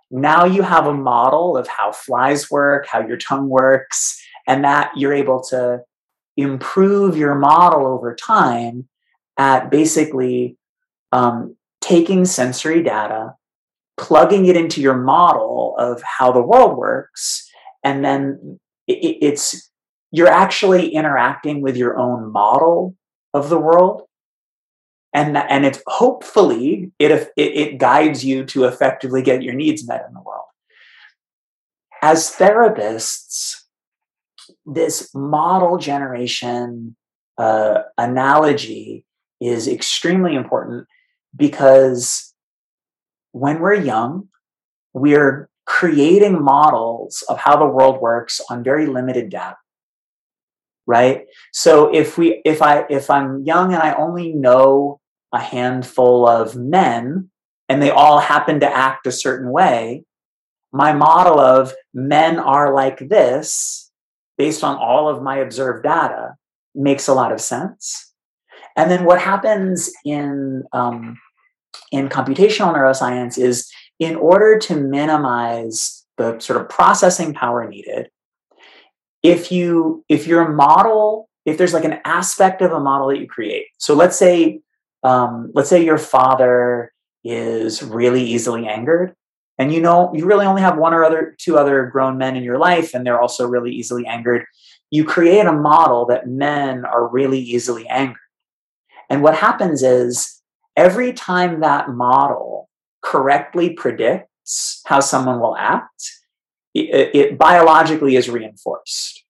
[0.09, 4.91] Now you have a model of how flies work, how your tongue works, and that
[4.95, 5.81] you're able to
[6.37, 8.87] improve your model over time
[9.37, 10.57] at basically
[11.11, 13.33] um, taking sensory data,
[13.97, 17.49] plugging it into your model of how the world works,
[17.83, 19.71] and then it, it's
[20.11, 22.95] you're actually interacting with your own model
[23.33, 24.03] of the world.
[25.13, 30.05] And and it's hopefully it, it it guides you to effectively get your needs met
[30.07, 30.45] in the world.
[32.01, 33.61] As therapists
[34.65, 36.95] this model generation
[37.37, 39.05] uh, analogy
[39.39, 40.87] is extremely important
[41.35, 42.33] because
[43.31, 44.29] when we're young,
[44.93, 49.55] we're creating models of how the world works on very limited data
[50.87, 54.99] right so if we if i if i'm young and i only know
[55.31, 57.29] a handful of men
[57.69, 60.03] and they all happen to act a certain way
[60.73, 63.91] my model of men are like this
[64.37, 66.35] based on all of my observed data
[66.73, 68.10] makes a lot of sense.
[68.75, 71.17] And then what happens in um,
[71.91, 78.09] in computational neuroscience is in order to minimize the sort of processing power needed,
[79.23, 83.27] if you if your model if there's like an aspect of a model that you
[83.27, 83.65] create.
[83.77, 84.61] So let's say
[85.03, 89.15] um, let's say your father is really easily angered
[89.57, 92.43] and you know you really only have one or other two other grown men in
[92.43, 94.43] your life and they're also really easily angered
[94.89, 98.17] you create a model that men are really easily angered
[99.11, 100.41] and what happens is
[100.77, 102.69] every time that model
[103.03, 106.09] correctly predicts how someone will act
[106.73, 109.25] it, it biologically is reinforced.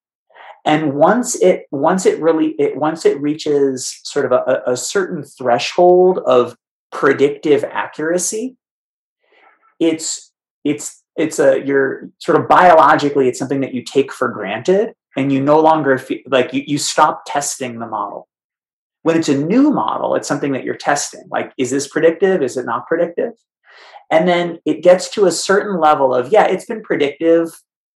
[0.64, 5.24] And once it once it really it once it reaches sort of a, a certain
[5.24, 6.56] threshold of
[6.92, 8.58] predictive accuracy
[9.80, 10.32] it's
[10.64, 15.32] it's it's a you're sort of biologically it's something that you take for granted and
[15.32, 18.28] you no longer feel like you, you stop testing the model
[19.04, 22.42] when it's a new model it's something that you're testing like is this predictive?
[22.42, 23.34] Is it not predictive?
[24.10, 27.50] And then it gets to a certain level of yeah it's been predictive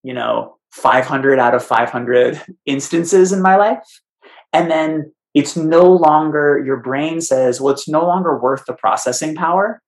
[0.03, 4.01] you know 500 out of 500 instances in my life.
[4.53, 9.35] And then it's no longer your brain says well it's no longer worth the processing
[9.35, 9.81] power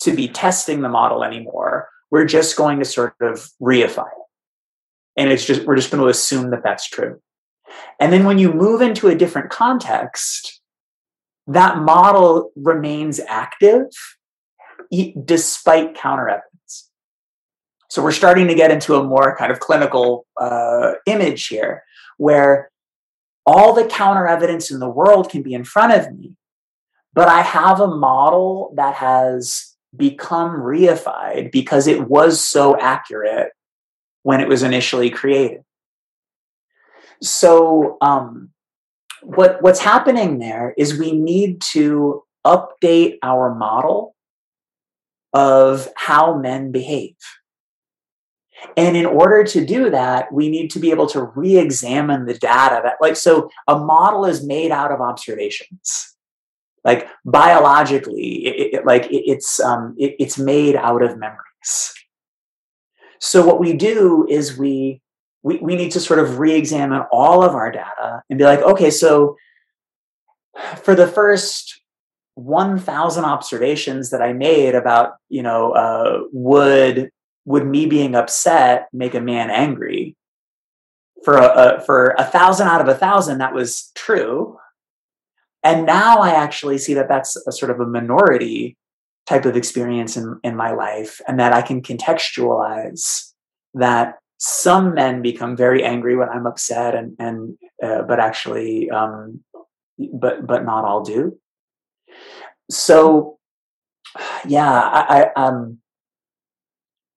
[0.00, 1.88] to be testing the model anymore.
[2.10, 4.24] We're just going to sort of reify it.
[5.16, 7.20] And it's just we're just going to assume that that's true
[8.00, 10.60] and then when you move into a different context
[11.46, 13.86] that model remains active
[15.24, 16.90] despite counter evidence
[17.88, 21.84] so we're starting to get into a more kind of clinical uh, image here
[22.16, 22.70] where
[23.46, 26.36] all the counter evidence in the world can be in front of me
[27.12, 33.52] but i have a model that has become reified because it was so accurate
[34.22, 35.62] when it was initially created.
[37.24, 38.50] So, um,
[39.22, 44.14] what what's happening there is we need to update our model
[45.32, 47.16] of how men behave.
[48.76, 52.34] And in order to do that, we need to be able to re examine the
[52.34, 56.10] data that, like, so a model is made out of observations
[56.84, 61.94] like biologically it, it, like it, it's um, it's made out of memories
[63.24, 65.00] so what we do is we,
[65.44, 68.90] we we need to sort of re-examine all of our data and be like okay
[68.90, 69.36] so
[70.82, 71.80] for the first
[72.34, 77.10] 1000 observations that i made about you know uh, would
[77.44, 80.16] would me being upset make a man angry?
[81.24, 81.46] For a,
[81.78, 84.58] a for a thousand out of a thousand that was true.
[85.62, 88.76] And now I actually see that that's a sort of a minority
[89.26, 93.32] type of experience in, in my life, and that I can contextualize
[93.72, 99.42] that some men become very angry when I'm upset, and and uh, but actually, um,
[100.12, 101.38] but but not all do.
[102.70, 103.38] So,
[104.46, 105.78] yeah, I, I um.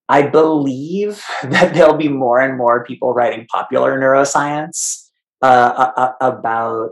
[0.10, 5.10] I believe that there'll be more and more people writing popular neuroscience
[5.42, 6.92] uh, about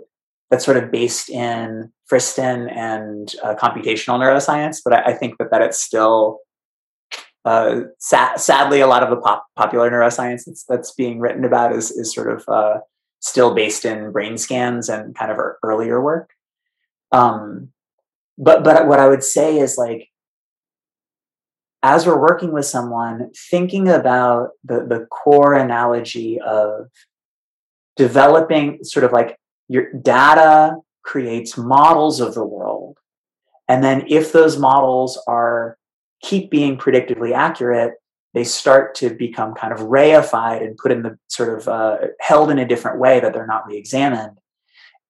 [0.52, 5.50] that's sort of based in Friston and uh, computational neuroscience, but I, I, think that
[5.50, 6.42] that it's still
[7.46, 11.74] uh, sa- sadly a lot of the pop- popular neuroscience that's, that's being written about
[11.74, 12.80] is is sort of uh,
[13.20, 16.32] still based in brain scans and kind of earlier work.
[17.12, 17.70] Um,
[18.38, 20.10] but but what I would say is like
[21.84, 26.90] as we're working with someone, thinking about the the core analogy of
[27.96, 32.98] developing sort of like your data creates models of the world.
[33.68, 35.78] And then if those models are
[36.22, 37.94] keep being predictively accurate,
[38.34, 42.52] they start to become kind of reified and put in the sort of uh, held
[42.52, 44.38] in a different way that they're not re-examined.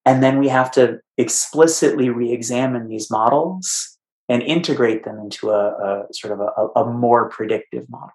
[0.05, 3.97] And then we have to explicitly re-examine these models
[4.29, 8.11] and integrate them into a, a sort of a, a more predictive model.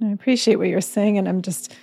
[0.00, 1.74] I appreciate what you're saying, and I'm just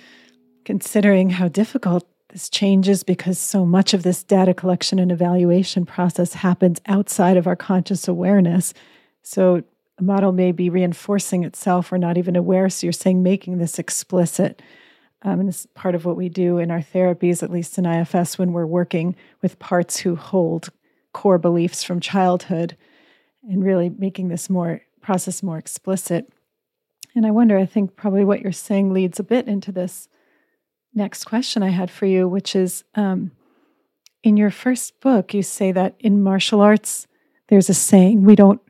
[0.66, 6.34] considering how difficult this changes because so much of this data collection and evaluation process
[6.34, 8.74] happens outside of our conscious awareness.
[9.22, 9.62] So
[9.96, 12.68] a model may be reinforcing itself or not even aware.
[12.68, 14.60] So you're saying making this explicit.
[15.22, 18.36] Um, and it's part of what we do in our therapies, at least in IFS,
[18.36, 20.70] when we're working with parts who hold
[21.12, 22.76] core beliefs from childhood
[23.48, 26.28] and really making this more process more explicit.
[27.14, 30.08] And I wonder, I think probably what you're saying leads a bit into this
[30.96, 33.30] next question I had for you, which is um,
[34.22, 37.06] in your first book, you say that in martial arts,
[37.48, 38.60] there's a saying we don't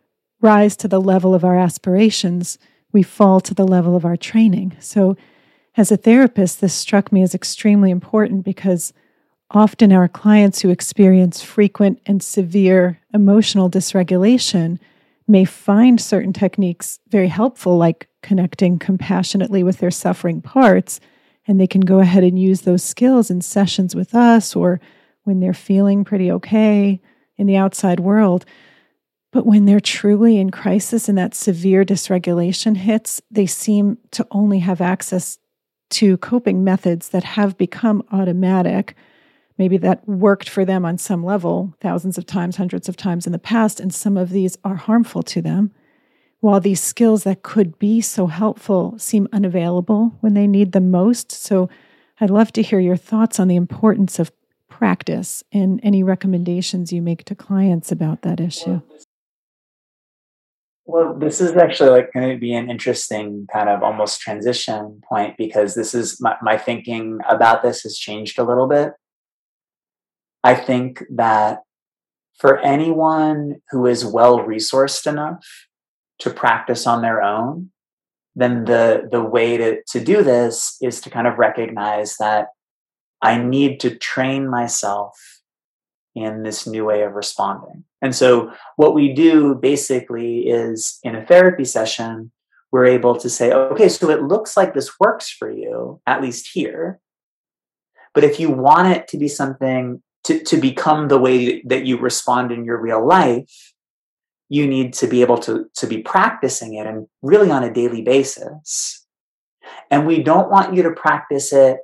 [0.41, 2.59] rise to the level of our aspirations,
[2.93, 4.77] we fall to the level of our training.
[4.81, 5.17] So,
[5.79, 8.95] as a therapist, this struck me as extremely important because
[9.51, 14.79] often our clients who experience frequent and severe emotional dysregulation
[15.29, 20.99] may find certain techniques very helpful, like connecting compassionately with their suffering parts.
[21.47, 24.81] And they can go ahead and use those skills in sessions with us or
[25.25, 27.01] when they're feeling pretty okay
[27.37, 28.45] in the outside world.
[29.33, 34.61] But when they're truly in crisis and that severe dysregulation hits, they seem to only
[34.61, 35.39] have access
[35.91, 38.97] to coping methods that have become automatic.
[39.59, 43.33] Maybe that worked for them on some level, thousands of times, hundreds of times in
[43.33, 45.73] the past, and some of these are harmful to them.
[46.41, 51.33] While these skills that could be so helpful seem unavailable when they need them most.
[51.33, 51.69] So
[52.21, 54.31] I'd love to hear your thoughts on the importance of
[54.69, 58.83] practice and any recommendations you make to clients about that issue.
[60.85, 65.37] Well, this is actually like going to be an interesting kind of almost transition point
[65.37, 68.93] because this is my, my thinking about this has changed a little bit.
[70.45, 71.63] I think that
[72.39, 75.66] for anyone who is well resourced enough
[76.21, 77.71] to practice on their own,
[78.35, 82.49] then the the way to, to do this is to kind of recognize that
[83.23, 85.19] I need to train myself
[86.15, 87.85] in this new way of responding.
[88.03, 92.33] And so, what we do basically is in a therapy session,
[92.73, 96.51] we're able to say, okay, so it looks like this works for you, at least
[96.53, 97.01] here.
[98.15, 101.99] But if you want it to be something to, to become the way that you
[101.99, 103.75] respond in your real life,
[104.49, 108.03] you need to be able to, to be practicing it and really on a daily
[108.03, 109.05] basis.
[109.91, 111.79] And we don't want you to practice it.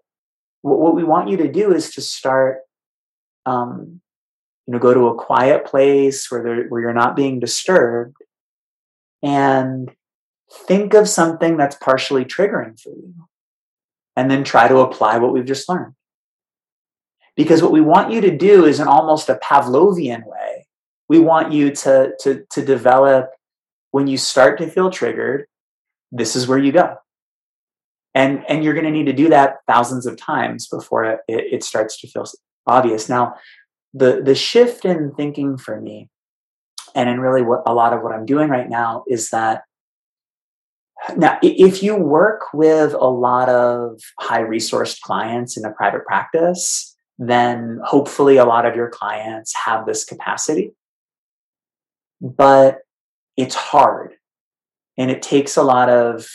[0.63, 2.59] What, we want you to do is to start
[3.47, 4.01] um,
[4.67, 8.17] you know go to a quiet place where there, where you're not being disturbed
[9.23, 9.91] and
[10.67, 13.15] think of something that's partially triggering for you
[14.17, 15.95] and then try to apply what we've just learned
[17.35, 20.62] because what we want you to do is in almost a pavlovian way
[21.13, 23.31] we want you to to to develop
[23.91, 25.45] when you start to feel triggered
[26.13, 26.97] this is where you go.
[28.15, 31.65] And and you're going to need to do that thousands of times before it, it
[31.65, 32.25] starts to feel
[32.67, 33.09] obvious.
[33.09, 33.35] Now
[33.95, 36.09] the the shift in thinking for me
[36.95, 39.63] and in really what a lot of what i'm doing right now is that
[41.17, 46.97] now if you work with a lot of high resourced clients in a private practice
[47.19, 50.75] then hopefully a lot of your clients have this capacity
[52.23, 52.79] but
[53.37, 54.15] it's hard
[54.97, 56.27] and it takes a lot of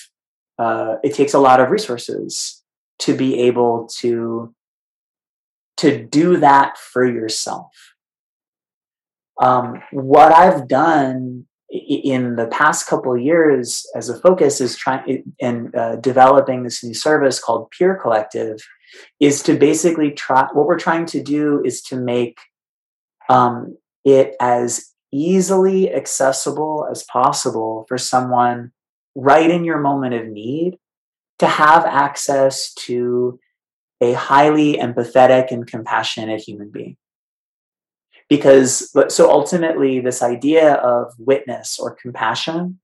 [0.60, 2.64] uh, it takes a lot of resources
[3.00, 4.54] to be able to
[5.78, 7.72] to do that for yourself.
[9.40, 15.76] Um, what I've done in the past couple years as a focus is trying and
[15.76, 18.58] uh, developing this new service called Peer Collective
[19.20, 22.40] is to basically try what we're trying to do is to make
[23.30, 28.72] um, it as easily accessible as possible for someone
[29.16, 30.78] right in your moment of need
[31.40, 33.40] to have access to
[34.02, 36.98] a highly empathetic and compassionate human being.
[38.30, 42.80] Because, so ultimately, this idea of witness or compassion,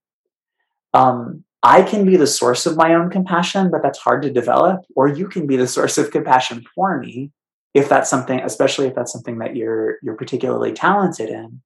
[0.94, 4.82] um, I can be the source of my own compassion, but that's hard to develop,
[4.96, 7.32] or you can be the source of compassion for me
[7.74, 11.62] if that's something, especially if that's something that you're you're particularly talented in.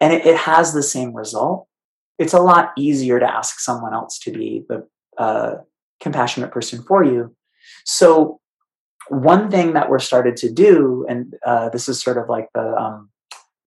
[0.00, 1.66] And it, it has the same result.
[2.18, 4.86] It's a lot easier to ask someone else to be the
[5.18, 5.56] uh,
[6.00, 7.34] compassionate person for you.
[7.84, 8.40] So
[9.08, 12.74] one thing that we're started to do, and uh, this is sort of like the
[12.76, 13.10] um,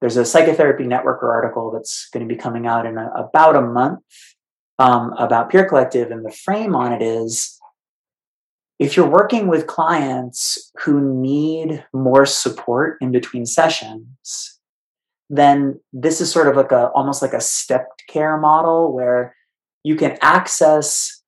[0.02, 3.62] there's a psychotherapy networker article that's going to be coming out in a, about a
[3.62, 4.00] month
[4.80, 7.60] um, about peer collective, and the frame on it is
[8.80, 14.59] if you're working with clients who need more support in between sessions
[15.30, 19.36] then this is sort of like a almost like a stepped care model where
[19.84, 21.20] you can access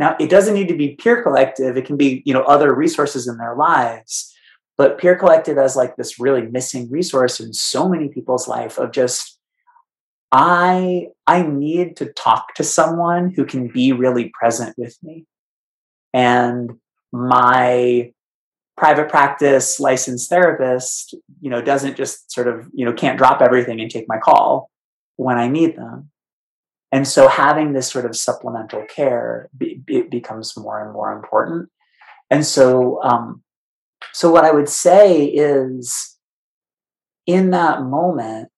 [0.00, 1.76] now, it doesn't need to be peer collective.
[1.76, 4.34] It can be, you know, other resources in their lives.
[4.78, 8.92] But peer collective as like this really missing resource in so many people's life of
[8.92, 9.38] just
[10.32, 15.26] I I need to talk to someone who can be really present with me.
[16.14, 16.78] And
[17.12, 18.14] my
[18.80, 23.78] private practice licensed therapist, you know, doesn't just sort of, you know, can't drop everything
[23.78, 24.70] and take my call
[25.16, 26.10] when I need them.
[26.90, 31.68] And so having this sort of supplemental care be, be, becomes more and more important.
[32.30, 33.42] And so, um,
[34.14, 36.16] so what I would say is
[37.26, 38.48] in that moment,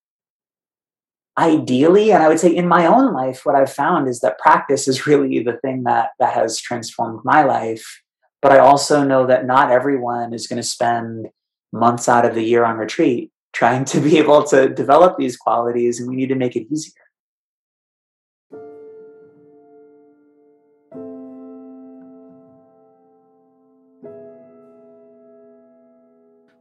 [1.36, 4.86] ideally, and I would say in my own life, what I've found is that practice
[4.86, 8.01] is really the thing that, that has transformed my life.
[8.42, 11.28] But I also know that not everyone is going to spend
[11.72, 16.00] months out of the year on retreat trying to be able to develop these qualities,
[16.00, 16.92] and we need to make it easier.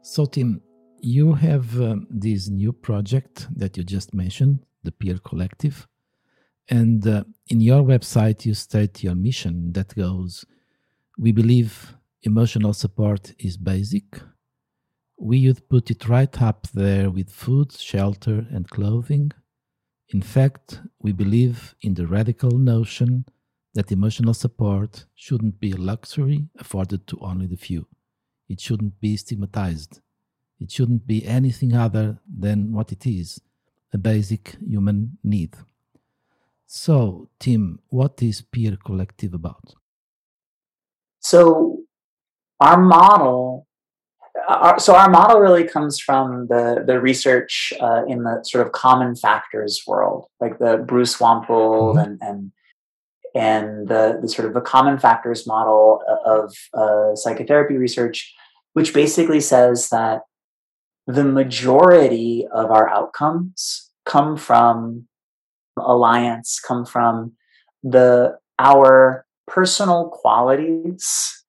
[0.04, 0.62] So, Tim,
[1.00, 5.88] you have um, this new project that you just mentioned, the Peer Collective.
[6.68, 10.46] And uh, in your website, you state your mission that goes
[11.18, 14.22] we believe emotional support is basic.
[15.20, 19.32] We would put it right up there with food, shelter, and clothing.
[20.10, 23.26] In fact, we believe in the radical notion
[23.74, 27.88] that emotional support shouldn't be a luxury afforded to only the few.
[28.50, 30.02] It shouldn't be stigmatized.
[30.60, 33.40] It shouldn't be anything other than what it is
[33.94, 35.56] a basic human need.
[36.66, 39.76] So, Tim, what is Peer Collective about?
[41.22, 41.80] So,
[42.60, 43.66] our model
[44.48, 48.72] our, so our model really comes from the the research uh, in the sort of
[48.72, 52.00] common factors world, like the Bruce Wampold mm-hmm.
[52.00, 52.52] and and
[53.34, 58.34] and the, the sort of the common factors model of uh, psychotherapy research,
[58.74, 60.22] which basically says that
[61.08, 65.08] the majority of our outcomes come from
[65.78, 67.34] alliance, come from
[67.84, 71.44] the our personal qualities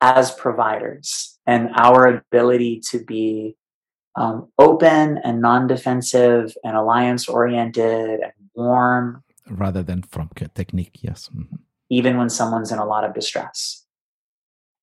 [0.00, 3.56] as providers and our ability to be
[4.16, 11.56] um, open and non-defensive and alliance oriented and warm rather than from technique yes mm-hmm.
[11.90, 13.84] even when someone's in a lot of distress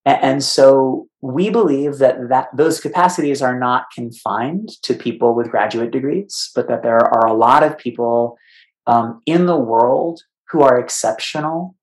[0.06, 5.52] and, and so we believe that, that those capacities are not confined to people with
[5.52, 8.38] graduate degrees but that there are a lot of people
[8.88, 11.76] um, in the world who are exceptional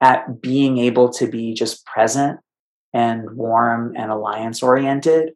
[0.00, 2.40] at being able to be just present
[2.92, 5.32] and warm and alliance oriented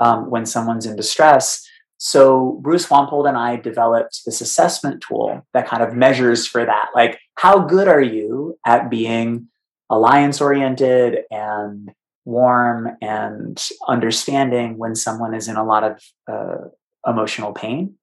[0.00, 1.66] um, when someone's in distress
[2.04, 6.88] so Bruce Wampold and I developed this assessment tool that kind of measures for that.
[6.96, 9.46] Like, how good are you at being
[9.88, 11.92] alliance oriented and
[12.24, 16.68] warm and understanding when someone is in a lot of uh,
[17.06, 17.94] emotional pain?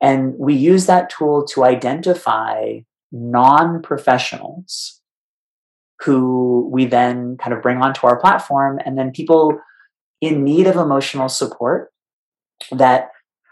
[0.00, 2.78] And we use that tool to identify
[3.12, 5.00] non professionals
[6.00, 9.58] who we then kind of bring onto our platform, and then people
[10.20, 11.90] in need of emotional support
[12.70, 13.10] that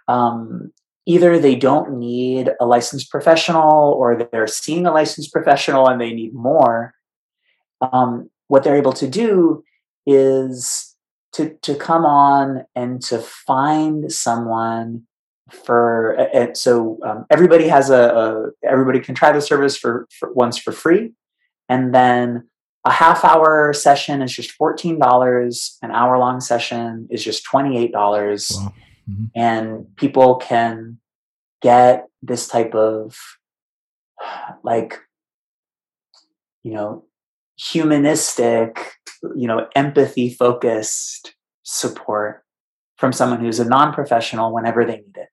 [0.09, 0.73] um,
[1.07, 6.13] either they don't need a licensed professional or they're seeing a licensed professional and they
[6.13, 6.95] need more.
[7.81, 9.65] Um, what they're able to do
[10.07, 10.95] is
[11.33, 15.07] to to come on and to find someone
[15.51, 18.03] for uh, so um, everybody has a,
[18.65, 21.13] a, everybody can try the service for, for once for free.
[21.69, 22.49] And then
[22.85, 28.73] a half hour session is just $14 an hour long session is just $28 wow.
[29.11, 29.25] Mm-hmm.
[29.35, 30.99] and people can
[31.61, 33.17] get this type of
[34.63, 34.99] like
[36.63, 37.05] you know
[37.57, 38.93] humanistic
[39.37, 42.45] you know empathy focused support
[42.97, 45.29] from someone who's a non-professional whenever they need it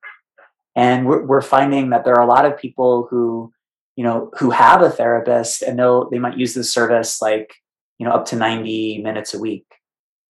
[0.75, 3.51] and we're, we're finding that there are a lot of people who
[3.95, 7.53] you know who have a therapist and they'll they might use this service like
[7.97, 9.65] you know up to 90 minutes a week.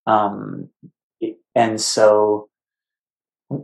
[0.07, 0.69] Um
[1.53, 2.49] and so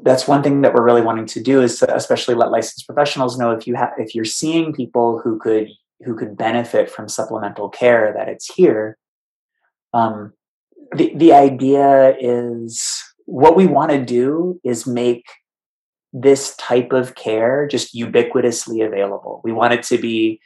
[0.03, 3.39] that's one thing that we're really wanting to do is to especially let licensed professionals
[3.39, 5.69] know if you have if you're seeing people who could
[6.05, 8.97] who could benefit from supplemental care that it's here.
[9.93, 10.33] Um,
[10.95, 15.25] the, the idea is what we want to do is make
[16.21, 20.39] this type of care just ubiquitously available we want it to be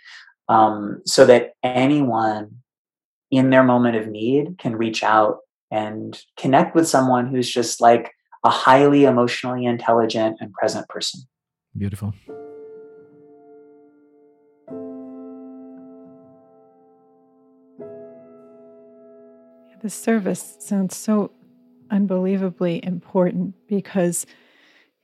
[0.49, 2.57] um, so that anyone
[3.31, 5.37] in their moment of need can reach out
[5.71, 8.13] and connect with someone who's just like
[8.43, 11.21] a highly emotionally intelligent and present person.
[11.77, 12.13] Beautiful.
[19.81, 21.31] The service sounds so
[21.89, 24.27] unbelievably important because,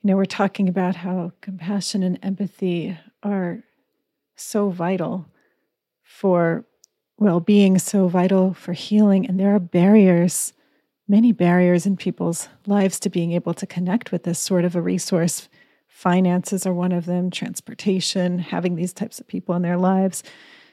[0.01, 3.63] you know, we're talking about how compassion and empathy are
[4.35, 5.25] so vital
[6.03, 6.65] for
[7.17, 9.27] well being, so vital for healing.
[9.27, 10.53] And there are barriers
[11.07, 14.81] many barriers in people's lives to being able to connect with this sort of a
[14.81, 15.47] resource.
[15.87, 20.23] Finances are one of them, transportation, having these types of people in their lives.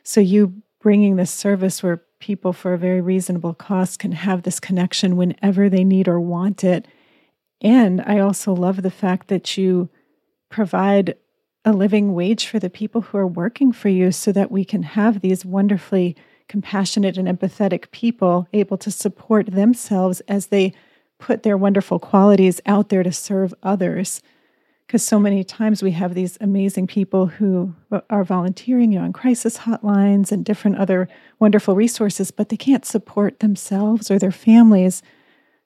[0.02, 4.60] So, you bringing this service where people, for a very reasonable cost, can have this
[4.60, 6.86] connection whenever they need or want it.
[7.64, 9.88] And I also love the fact that you
[10.50, 11.16] provide
[11.64, 14.82] a living wage for the people who are working for you so that we can
[14.82, 16.14] have these wonderfully
[16.46, 20.74] compassionate and empathetic people able to support themselves as they
[21.18, 24.20] put their wonderful qualities out there to serve others.
[24.86, 27.74] Because so many times we have these amazing people who
[28.10, 31.08] are volunteering you know, on crisis hotlines and different other
[31.38, 35.02] wonderful resources, but they can't support themselves or their families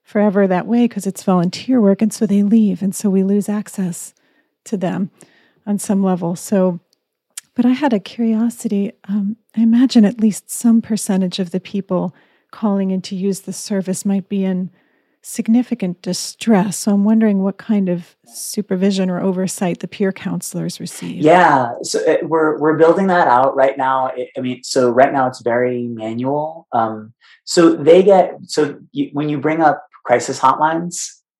[0.09, 2.01] forever that way because it's volunteer work.
[2.01, 2.81] And so they leave.
[2.81, 4.15] And so we lose access
[4.65, 5.11] to them
[5.67, 6.35] on some level.
[6.35, 6.81] So,
[7.55, 8.93] but I had a curiosity.
[9.07, 12.15] Um, I imagine at least some percentage of the people
[12.51, 14.71] calling in to use the service might be in
[15.21, 16.79] significant distress.
[16.79, 21.23] So I'm wondering what kind of supervision or oversight the peer counselors receive.
[21.23, 24.07] Yeah, so it, we're we're building that out right now.
[24.17, 26.67] It, I mean, so right now it's very manual.
[26.73, 27.13] Um,
[27.45, 30.95] so they get so you, when you bring up crisis hotlines,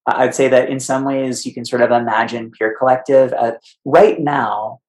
[0.05, 3.33] I'd say that in some ways you can sort of imagine peer collective.
[3.33, 3.53] Uh,
[3.83, 4.79] right now,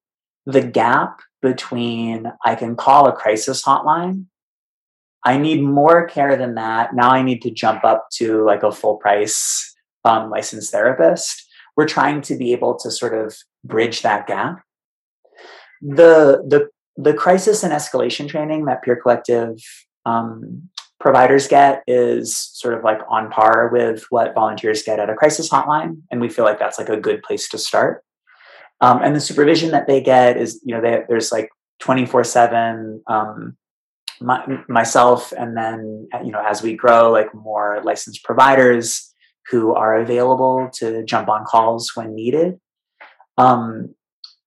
[0.45, 4.25] the gap between I can call a crisis hotline
[5.23, 6.95] I need more care than that.
[6.95, 9.73] Now I need to jump up to like a full price
[10.03, 11.47] um, licensed therapist.
[11.77, 14.63] We're trying to be able to sort of bridge that gap.
[15.81, 19.57] The the the crisis and escalation training that Peer Collective
[20.05, 20.69] um,
[21.01, 25.49] providers get is sort of like on par with what volunteers get at a crisis
[25.49, 28.03] hotline, and we feel like that's like a good place to start.
[28.79, 31.49] Um, and the supervision that they get is, you know, they, there's like
[31.79, 33.57] 24 seven um,
[34.21, 39.13] my, myself and then you know as we grow like more licensed providers
[39.49, 42.59] who are available to jump on calls when needed
[43.37, 43.95] um,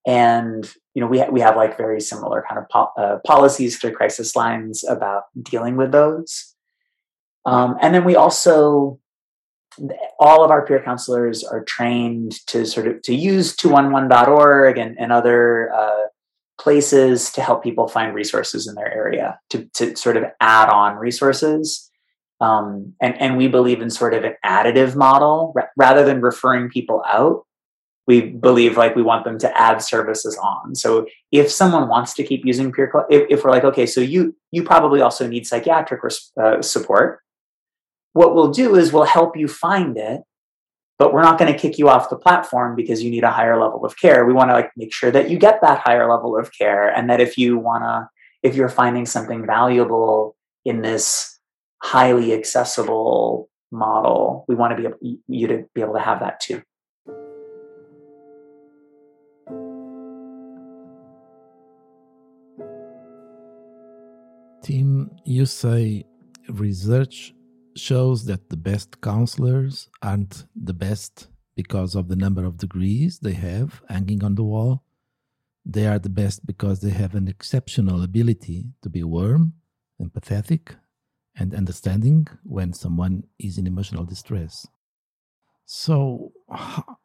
[0.06, 3.78] and you know we, ha- we have like very similar kind of po- uh, policies
[3.78, 6.54] through crisis lines about dealing with those.
[7.46, 8.98] Um, and then we also
[10.20, 15.12] all of our peer counselors are trained to sort of to use 211.org and, and
[15.12, 16.04] other uh,
[16.58, 20.96] places to help people find resources in their area to, to sort of add on
[20.96, 21.90] resources.
[22.40, 26.68] Um, and, and we believe in sort of an additive model r- rather than referring
[26.68, 27.44] people out
[28.06, 30.74] we believe like we want them to add services on.
[30.74, 34.36] So if someone wants to keep using peer if, if we're like okay so you
[34.50, 36.00] you probably also need psychiatric
[36.40, 37.20] uh, support
[38.12, 40.22] what we'll do is we'll help you find it
[40.98, 43.60] but we're not going to kick you off the platform because you need a higher
[43.60, 44.24] level of care.
[44.24, 47.10] We want to like make sure that you get that higher level of care and
[47.10, 48.08] that if you want to
[48.42, 51.40] if you're finding something valuable in this
[51.82, 56.38] highly accessible model we want to be able, you to be able to have that
[56.40, 56.62] too
[64.64, 66.06] Tim, you say
[66.48, 67.34] research
[67.76, 73.34] shows that the best counselors aren't the best because of the number of degrees they
[73.34, 74.82] have hanging on the wall.
[75.66, 79.52] They are the best because they have an exceptional ability to be warm,
[80.00, 80.76] empathetic,
[81.36, 84.66] and understanding when someone is in emotional distress.
[85.66, 86.32] So,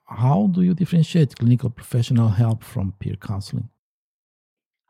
[0.05, 3.69] how do you differentiate clinical professional help from peer counseling?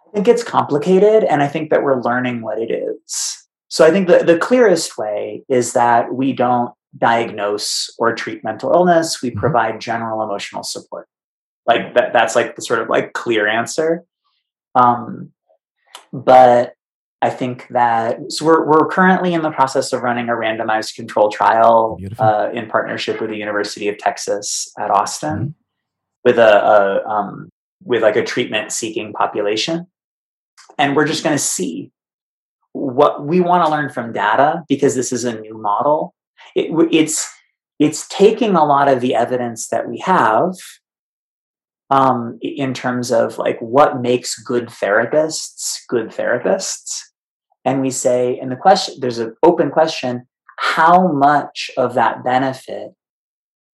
[0.09, 3.47] I think it's complicated, and I think that we're learning what it is.
[3.67, 8.71] So I think the, the clearest way is that we don't diagnose or treat mental
[8.73, 9.21] illness.
[9.21, 9.39] We mm-hmm.
[9.39, 11.07] provide general emotional support.
[11.67, 14.03] Like that, that's like the sort of like clear answer.
[14.73, 15.31] Um,
[16.11, 16.73] but
[17.21, 21.29] I think that so we're we're currently in the process of running a randomized control
[21.29, 25.49] trial uh, in partnership with the University of Texas at Austin mm-hmm.
[26.23, 27.49] with a, a um,
[27.83, 29.87] with like a treatment seeking population,
[30.77, 31.91] and we're just going to see
[32.73, 36.13] what we want to learn from data because this is a new model.
[36.55, 37.29] It, it's
[37.79, 40.53] it's taking a lot of the evidence that we have
[41.89, 47.01] um, in terms of like what makes good therapists good therapists.
[47.65, 52.91] And we say and the question there's an open question how much of that benefit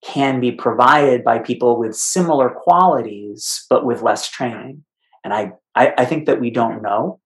[0.03, 4.83] can be provided by people with similar qualities but with less training
[5.25, 7.19] and i i, I think that we don't know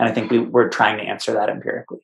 [0.00, 2.00] and I think we, we're trying to answer that empirically.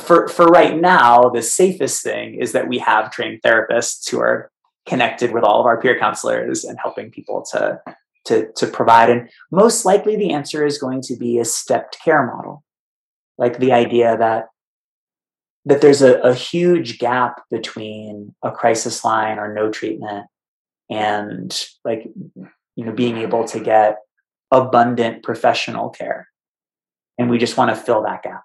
[0.00, 4.50] For, for right now, the safest thing is that we have trained therapists who are
[4.86, 7.78] connected with all of our peer counselors and helping people to,
[8.24, 9.10] to, to provide.
[9.10, 12.64] And most likely the answer is going to be a stepped care model.
[13.36, 14.46] Like the idea that
[15.64, 20.26] that there's a, a huge gap between a crisis line or no treatment
[20.90, 22.04] and like
[22.74, 23.98] you know being able to get
[24.52, 26.28] abundant professional care
[27.18, 28.44] and we just want to fill that gap.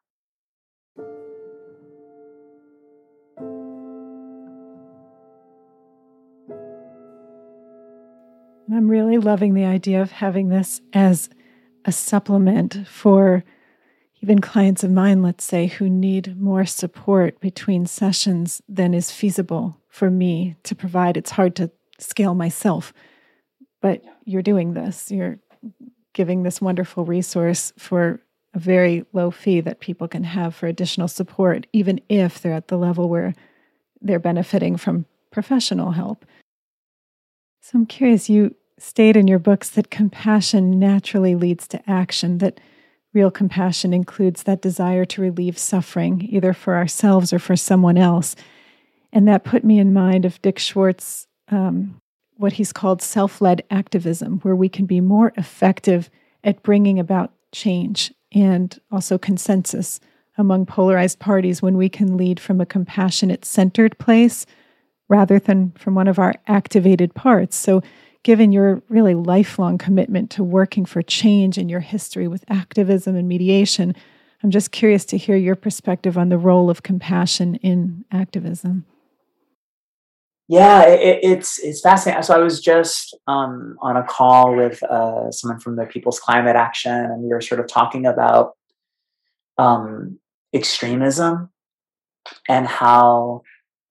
[8.74, 11.30] I'm really loving the idea of having this as
[11.86, 13.44] a supplement for
[14.22, 19.78] even clients of mine, let's say, who need more support between sessions than is feasible
[19.90, 21.18] for me to provide.
[21.18, 22.94] It's hard to scale myself,
[23.82, 25.12] but you're doing this.
[25.12, 25.40] You're
[26.18, 28.20] giving this wonderful resource for
[28.56, 32.70] a very low fee that people can have for additional support, even if they're at
[32.70, 33.36] the level where
[34.02, 36.26] they're benefiting from professional help.
[37.62, 42.60] So I'm curious, you state in your books that compassion naturally leads to action, that
[43.14, 48.36] real compassion includes that desire to relieve suffering, either for ourselves or for someone else.
[49.14, 52.02] And that put me in mind of Dick Schwartz, um,
[52.38, 56.10] what he's called self led activism, where we can be more effective
[56.44, 60.00] at bringing about change and also consensus
[60.38, 64.46] among polarized parties when we can lead from a compassionate, centered place
[65.10, 67.56] rather than from one of our activated parts.
[67.56, 67.82] So,
[68.24, 73.28] given your really lifelong commitment to working for change in your history with activism and
[73.28, 73.96] mediation,
[74.44, 78.86] I'm just curious to hear your perspective on the role of compassion in activism.
[80.50, 82.24] Yeah, it, it's it's fascinating.
[82.24, 86.56] So I was just um, on a call with uh, someone from the People's Climate
[86.56, 88.54] Action, and we were sort of talking about
[89.58, 90.20] um,
[90.54, 91.50] extremism
[92.50, 93.42] and how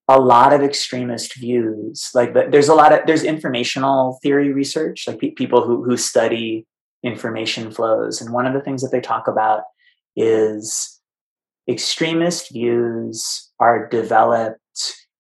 [0.09, 5.21] a lot of extremist views, like there's a lot of there's informational theory research, like
[5.21, 6.67] pe- people who who study
[7.05, 9.63] information flows, and one of the things that they talk about
[10.17, 11.01] is
[11.69, 14.61] extremist views are developed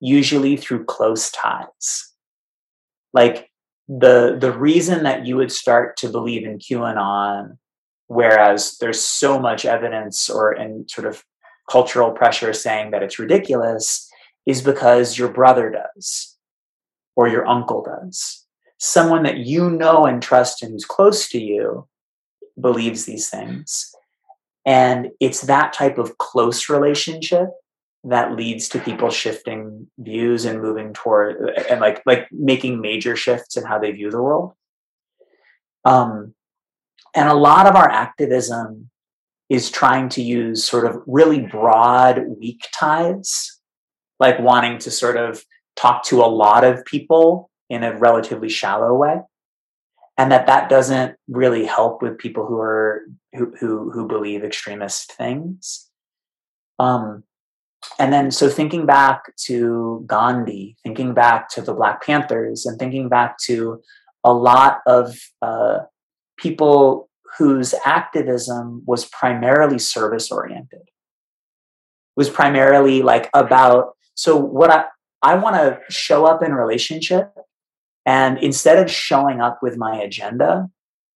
[0.01, 2.12] usually through close ties.
[3.12, 3.51] Like
[3.88, 7.57] the the reason that you would start to believe in QAnon,
[8.09, 11.24] whereas there's so much evidence or and sort of
[11.70, 14.09] cultural pressure saying that it's ridiculous,
[14.44, 16.36] is because your brother does
[17.14, 18.44] or your uncle does.
[18.78, 21.88] Someone that you know and trust and who's close to you
[22.61, 23.90] believes these things.
[24.66, 27.49] And it's that type of close relationship
[28.09, 33.57] that leads to people shifting views and moving toward and like like making major shifts
[33.57, 34.52] in how they view the world.
[35.84, 36.34] Um,
[37.14, 38.90] and a lot of our activism
[39.48, 43.61] is trying to use sort of really broad weak ties
[44.18, 45.44] like wanting to sort of
[45.76, 49.20] talk to a lot of people in a relatively shallow way
[50.18, 53.02] and that that doesn't really help with people who are
[53.34, 55.88] who who, who believe extremist things.
[56.78, 57.24] Um,
[57.99, 63.09] and then so thinking back to Gandhi, thinking back to the Black Panthers, and thinking
[63.09, 63.82] back to
[64.24, 65.80] a lot of uh,
[66.37, 67.09] people
[67.39, 70.89] whose activism was primarily service oriented,
[72.16, 73.97] was primarily like about.
[74.14, 74.84] So what I
[75.22, 77.32] I want to show up in relationship,
[78.05, 80.68] and instead of showing up with my agenda,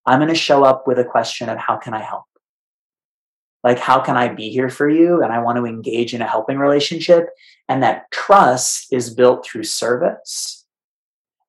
[0.06, 2.24] I'm going to show up with a question of how can I help
[3.62, 5.22] like how can i be here for you?
[5.22, 7.28] And i want to engage in a helping relationship.
[7.68, 10.66] And that trust is built through service.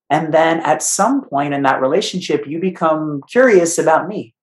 [0.09, 4.33] And then at some point in that relationship you become curious about me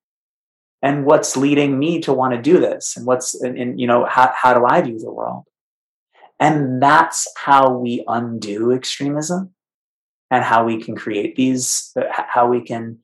[0.82, 4.32] and what's leading me to want to do this and what's and, you know how,
[4.34, 5.44] how do i view the world?
[6.40, 9.54] And that's how we undo extremism
[10.30, 12.98] and how we can create these uh, how we can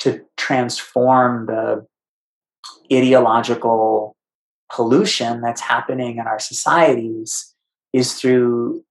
[0.00, 1.86] to transform the
[2.92, 4.16] ideological
[4.72, 7.54] pollution that's happening in our societies
[7.92, 8.84] is through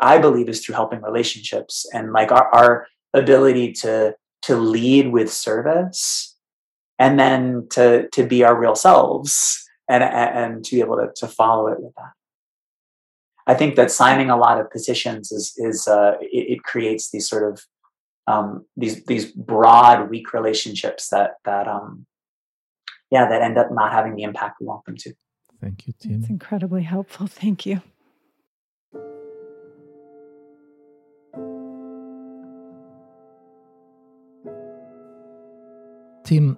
[0.00, 5.30] i believe is through helping relationships and like our, our ability to to lead with
[5.30, 6.36] service
[6.98, 11.26] and then to to be our real selves and and to be able to, to
[11.26, 12.12] follow it with that.
[13.46, 17.28] I think that signing a lot of petitions is is uh, it, it creates these
[17.28, 17.62] sort of
[18.26, 22.06] um, these these broad weak relationships that that um,
[23.10, 25.12] yeah, that end up not having the impact we want them to.
[25.60, 26.20] Thank you, Tim.
[26.20, 27.26] It's incredibly helpful.
[27.26, 27.82] Thank you.
[36.24, 36.56] Tim,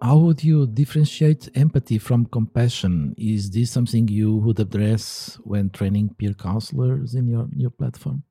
[0.00, 3.14] how would you differentiate empathy from compassion?
[3.18, 8.22] Is this something you would address when training peer counselors in your, your platform?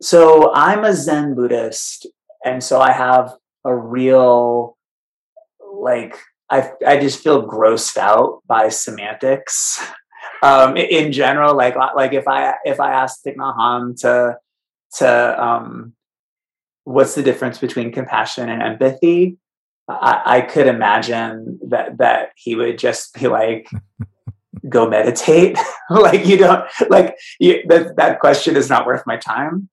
[0.00, 2.06] So I'm a Zen Buddhist,
[2.44, 4.76] and so I have a real
[5.82, 6.16] like
[6.48, 9.84] I I just feel grossed out by semantics
[10.42, 11.56] um, in general.
[11.56, 14.38] Like like if I if I ask Thich Nhat to
[14.98, 15.94] to um,
[16.84, 19.38] what's the difference between compassion and empathy,
[19.88, 23.68] I, I could imagine that that he would just be like.
[24.68, 25.58] go meditate
[25.90, 29.68] like you don't like you, that that question is not worth my time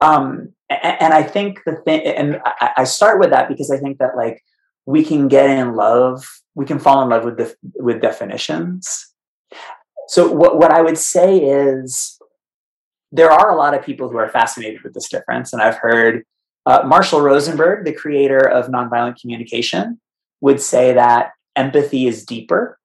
[0.00, 3.78] um and, and i think the thing and I, I start with that because i
[3.78, 4.44] think that like
[4.86, 9.12] we can get in love we can fall in love with the with definitions
[10.08, 12.18] so what, what i would say is
[13.12, 16.24] there are a lot of people who are fascinated with this difference and i've heard
[16.66, 20.00] uh, marshall rosenberg the creator of nonviolent communication
[20.40, 22.78] would say that empathy is deeper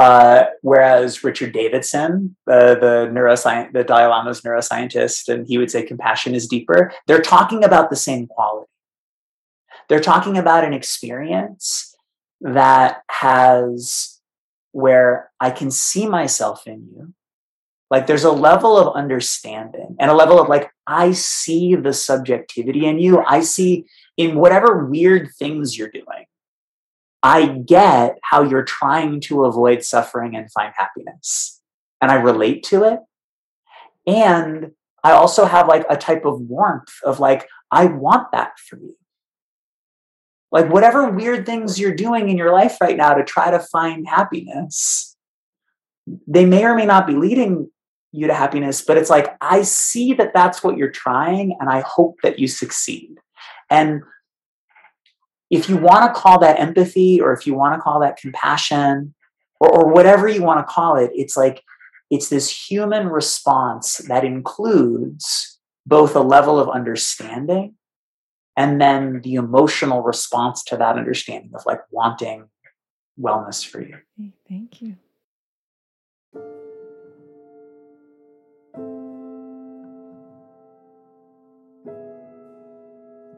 [0.00, 5.82] Uh, whereas Richard Davidson, the the neuroscience, the Dalai Lama's neuroscientist, and he would say
[5.84, 6.90] compassion is deeper.
[7.06, 8.70] They're talking about the same quality.
[9.90, 11.96] They're talking about an experience
[12.40, 14.20] that has
[14.70, 17.12] where I can see myself in you.
[17.90, 22.86] Like there's a level of understanding and a level of like, I see the subjectivity
[22.86, 23.24] in you.
[23.26, 23.84] I see
[24.16, 26.26] in whatever weird things you're doing.
[27.24, 31.60] I get how you're trying to avoid suffering and find happiness.
[32.00, 33.00] And I relate to it.
[34.06, 34.70] And
[35.02, 38.94] I also have like a type of warmth of like, I want that for you.
[40.52, 44.08] Like, whatever weird things you're doing in your life right now to try to find
[44.08, 45.16] happiness,
[46.26, 47.70] they may or may not be leading
[48.12, 51.80] you to happiness, but it's like, I see that that's what you're trying, and I
[51.86, 53.18] hope that you succeed.
[53.70, 54.02] And
[55.50, 59.14] if you want to call that empathy or if you want to call that compassion
[59.60, 61.62] or, or whatever you want to call it, it's like
[62.10, 67.74] it's this human response that includes both a level of understanding
[68.56, 72.48] and then the emotional response to that understanding of like wanting
[73.18, 73.96] wellness for you.
[74.48, 74.96] Thank you.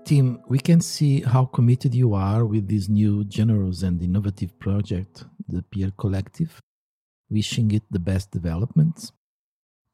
[0.04, 5.24] Tim, we can see how committed you are with this new generous and innovative project,
[5.48, 6.60] the Peer Collective.
[7.30, 9.10] Wishing it the best developments.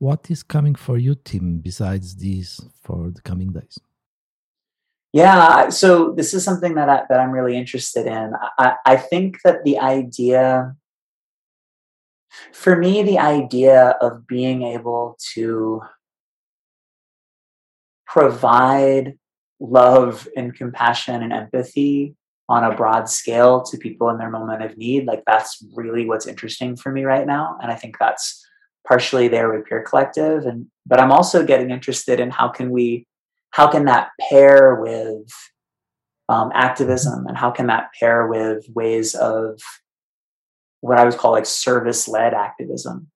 [0.00, 3.78] What is coming for you, Tim, besides this for the coming days?
[5.12, 8.32] Yeah, so this is something that I, that I'm really interested in.
[8.58, 10.76] I, I think that the idea,
[12.52, 15.80] for me, the idea of being able to
[18.06, 19.18] provide
[19.60, 22.14] love and compassion and empathy
[22.48, 26.26] on a broad scale to people in their moment of need like that's really what's
[26.26, 28.46] interesting for me right now and i think that's
[28.86, 33.06] partially there with peer collective and but i'm also getting interested in how can we
[33.50, 35.26] how can that pair with
[36.28, 39.60] um, activism and how can that pair with ways of
[40.80, 43.08] what i would call like service led activism?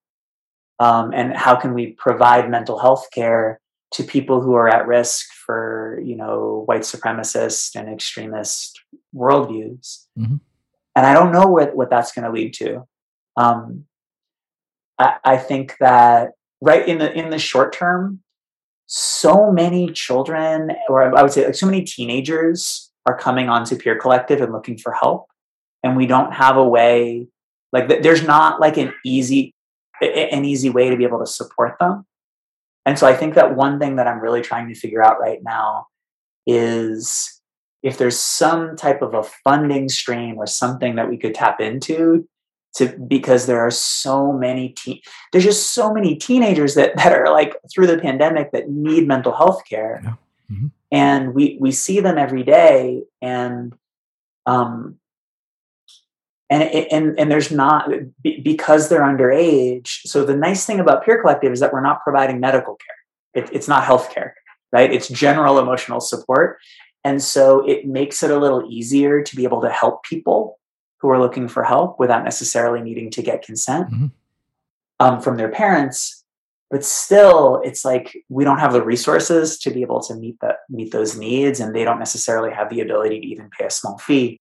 [0.79, 3.61] Um, and how can we provide mental health care
[3.93, 8.81] to people who are at risk for you know white supremacist and extremist
[9.15, 10.07] worldviews?
[10.19, 10.37] Mm-hmm.
[10.97, 12.87] and i don't know what, what that's going to lead to.
[13.37, 13.85] Um,
[14.99, 18.22] I, I think that right in the in the short term
[18.95, 23.97] so many children or i would say like so many teenagers are coming onto peer
[23.99, 25.27] collective and looking for help.
[25.83, 27.27] And we don't have a way
[27.73, 29.55] like there's not like an easy
[30.01, 32.05] an easy way to be able to support them.
[32.85, 35.39] And so I think that one thing that I'm really trying to figure out right
[35.43, 35.87] now
[36.47, 37.41] is
[37.83, 42.29] if there's some type of a funding stream or something that we could tap into
[42.75, 47.31] to because there are so many te- there's just so many teenagers that that are
[47.31, 50.15] like through the pandemic that need mental health care yeah.
[50.51, 50.67] mm-hmm.
[50.91, 53.75] and we we see them every day and
[54.47, 54.99] um
[56.53, 57.89] and and and there's not
[58.23, 60.01] because they're underage.
[60.05, 63.43] So the nice thing about Peer Collective is that we're not providing medical care.
[63.43, 64.33] It, it's not healthcare,
[64.71, 64.93] right?
[64.93, 66.59] It's general emotional support,
[67.05, 70.59] and so it makes it a little easier to be able to help people
[71.03, 74.07] who are looking for help without necessarily needing to get consent mm-hmm.
[75.01, 76.25] um, from their parents.
[76.71, 80.61] But still, it's like we don't have the resources to be able to meet that
[80.71, 83.99] meet those needs, and they don't necessarily have the ability to even pay a small
[83.99, 84.41] fee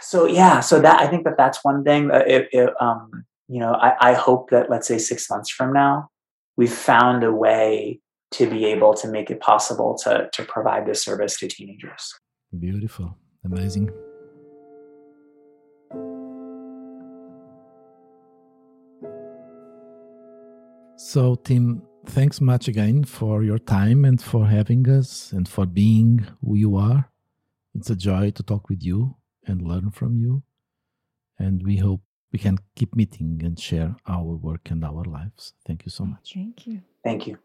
[0.00, 3.60] so yeah so that i think that that's one thing that it, it um you
[3.60, 6.10] know I, I hope that let's say six months from now
[6.56, 8.00] we've found a way
[8.32, 12.14] to be able to make it possible to to provide this service to teenagers
[12.58, 13.90] beautiful amazing
[20.96, 26.26] so tim thanks much again for your time and for having us and for being
[26.40, 27.10] who you are
[27.76, 29.16] it's a joy to talk with you
[29.46, 30.42] and learn from you.
[31.38, 32.00] And we hope
[32.32, 35.52] we can keep meeting and share our work and our lives.
[35.66, 36.32] Thank you so much.
[36.34, 36.80] Thank you.
[37.04, 37.38] Thank you.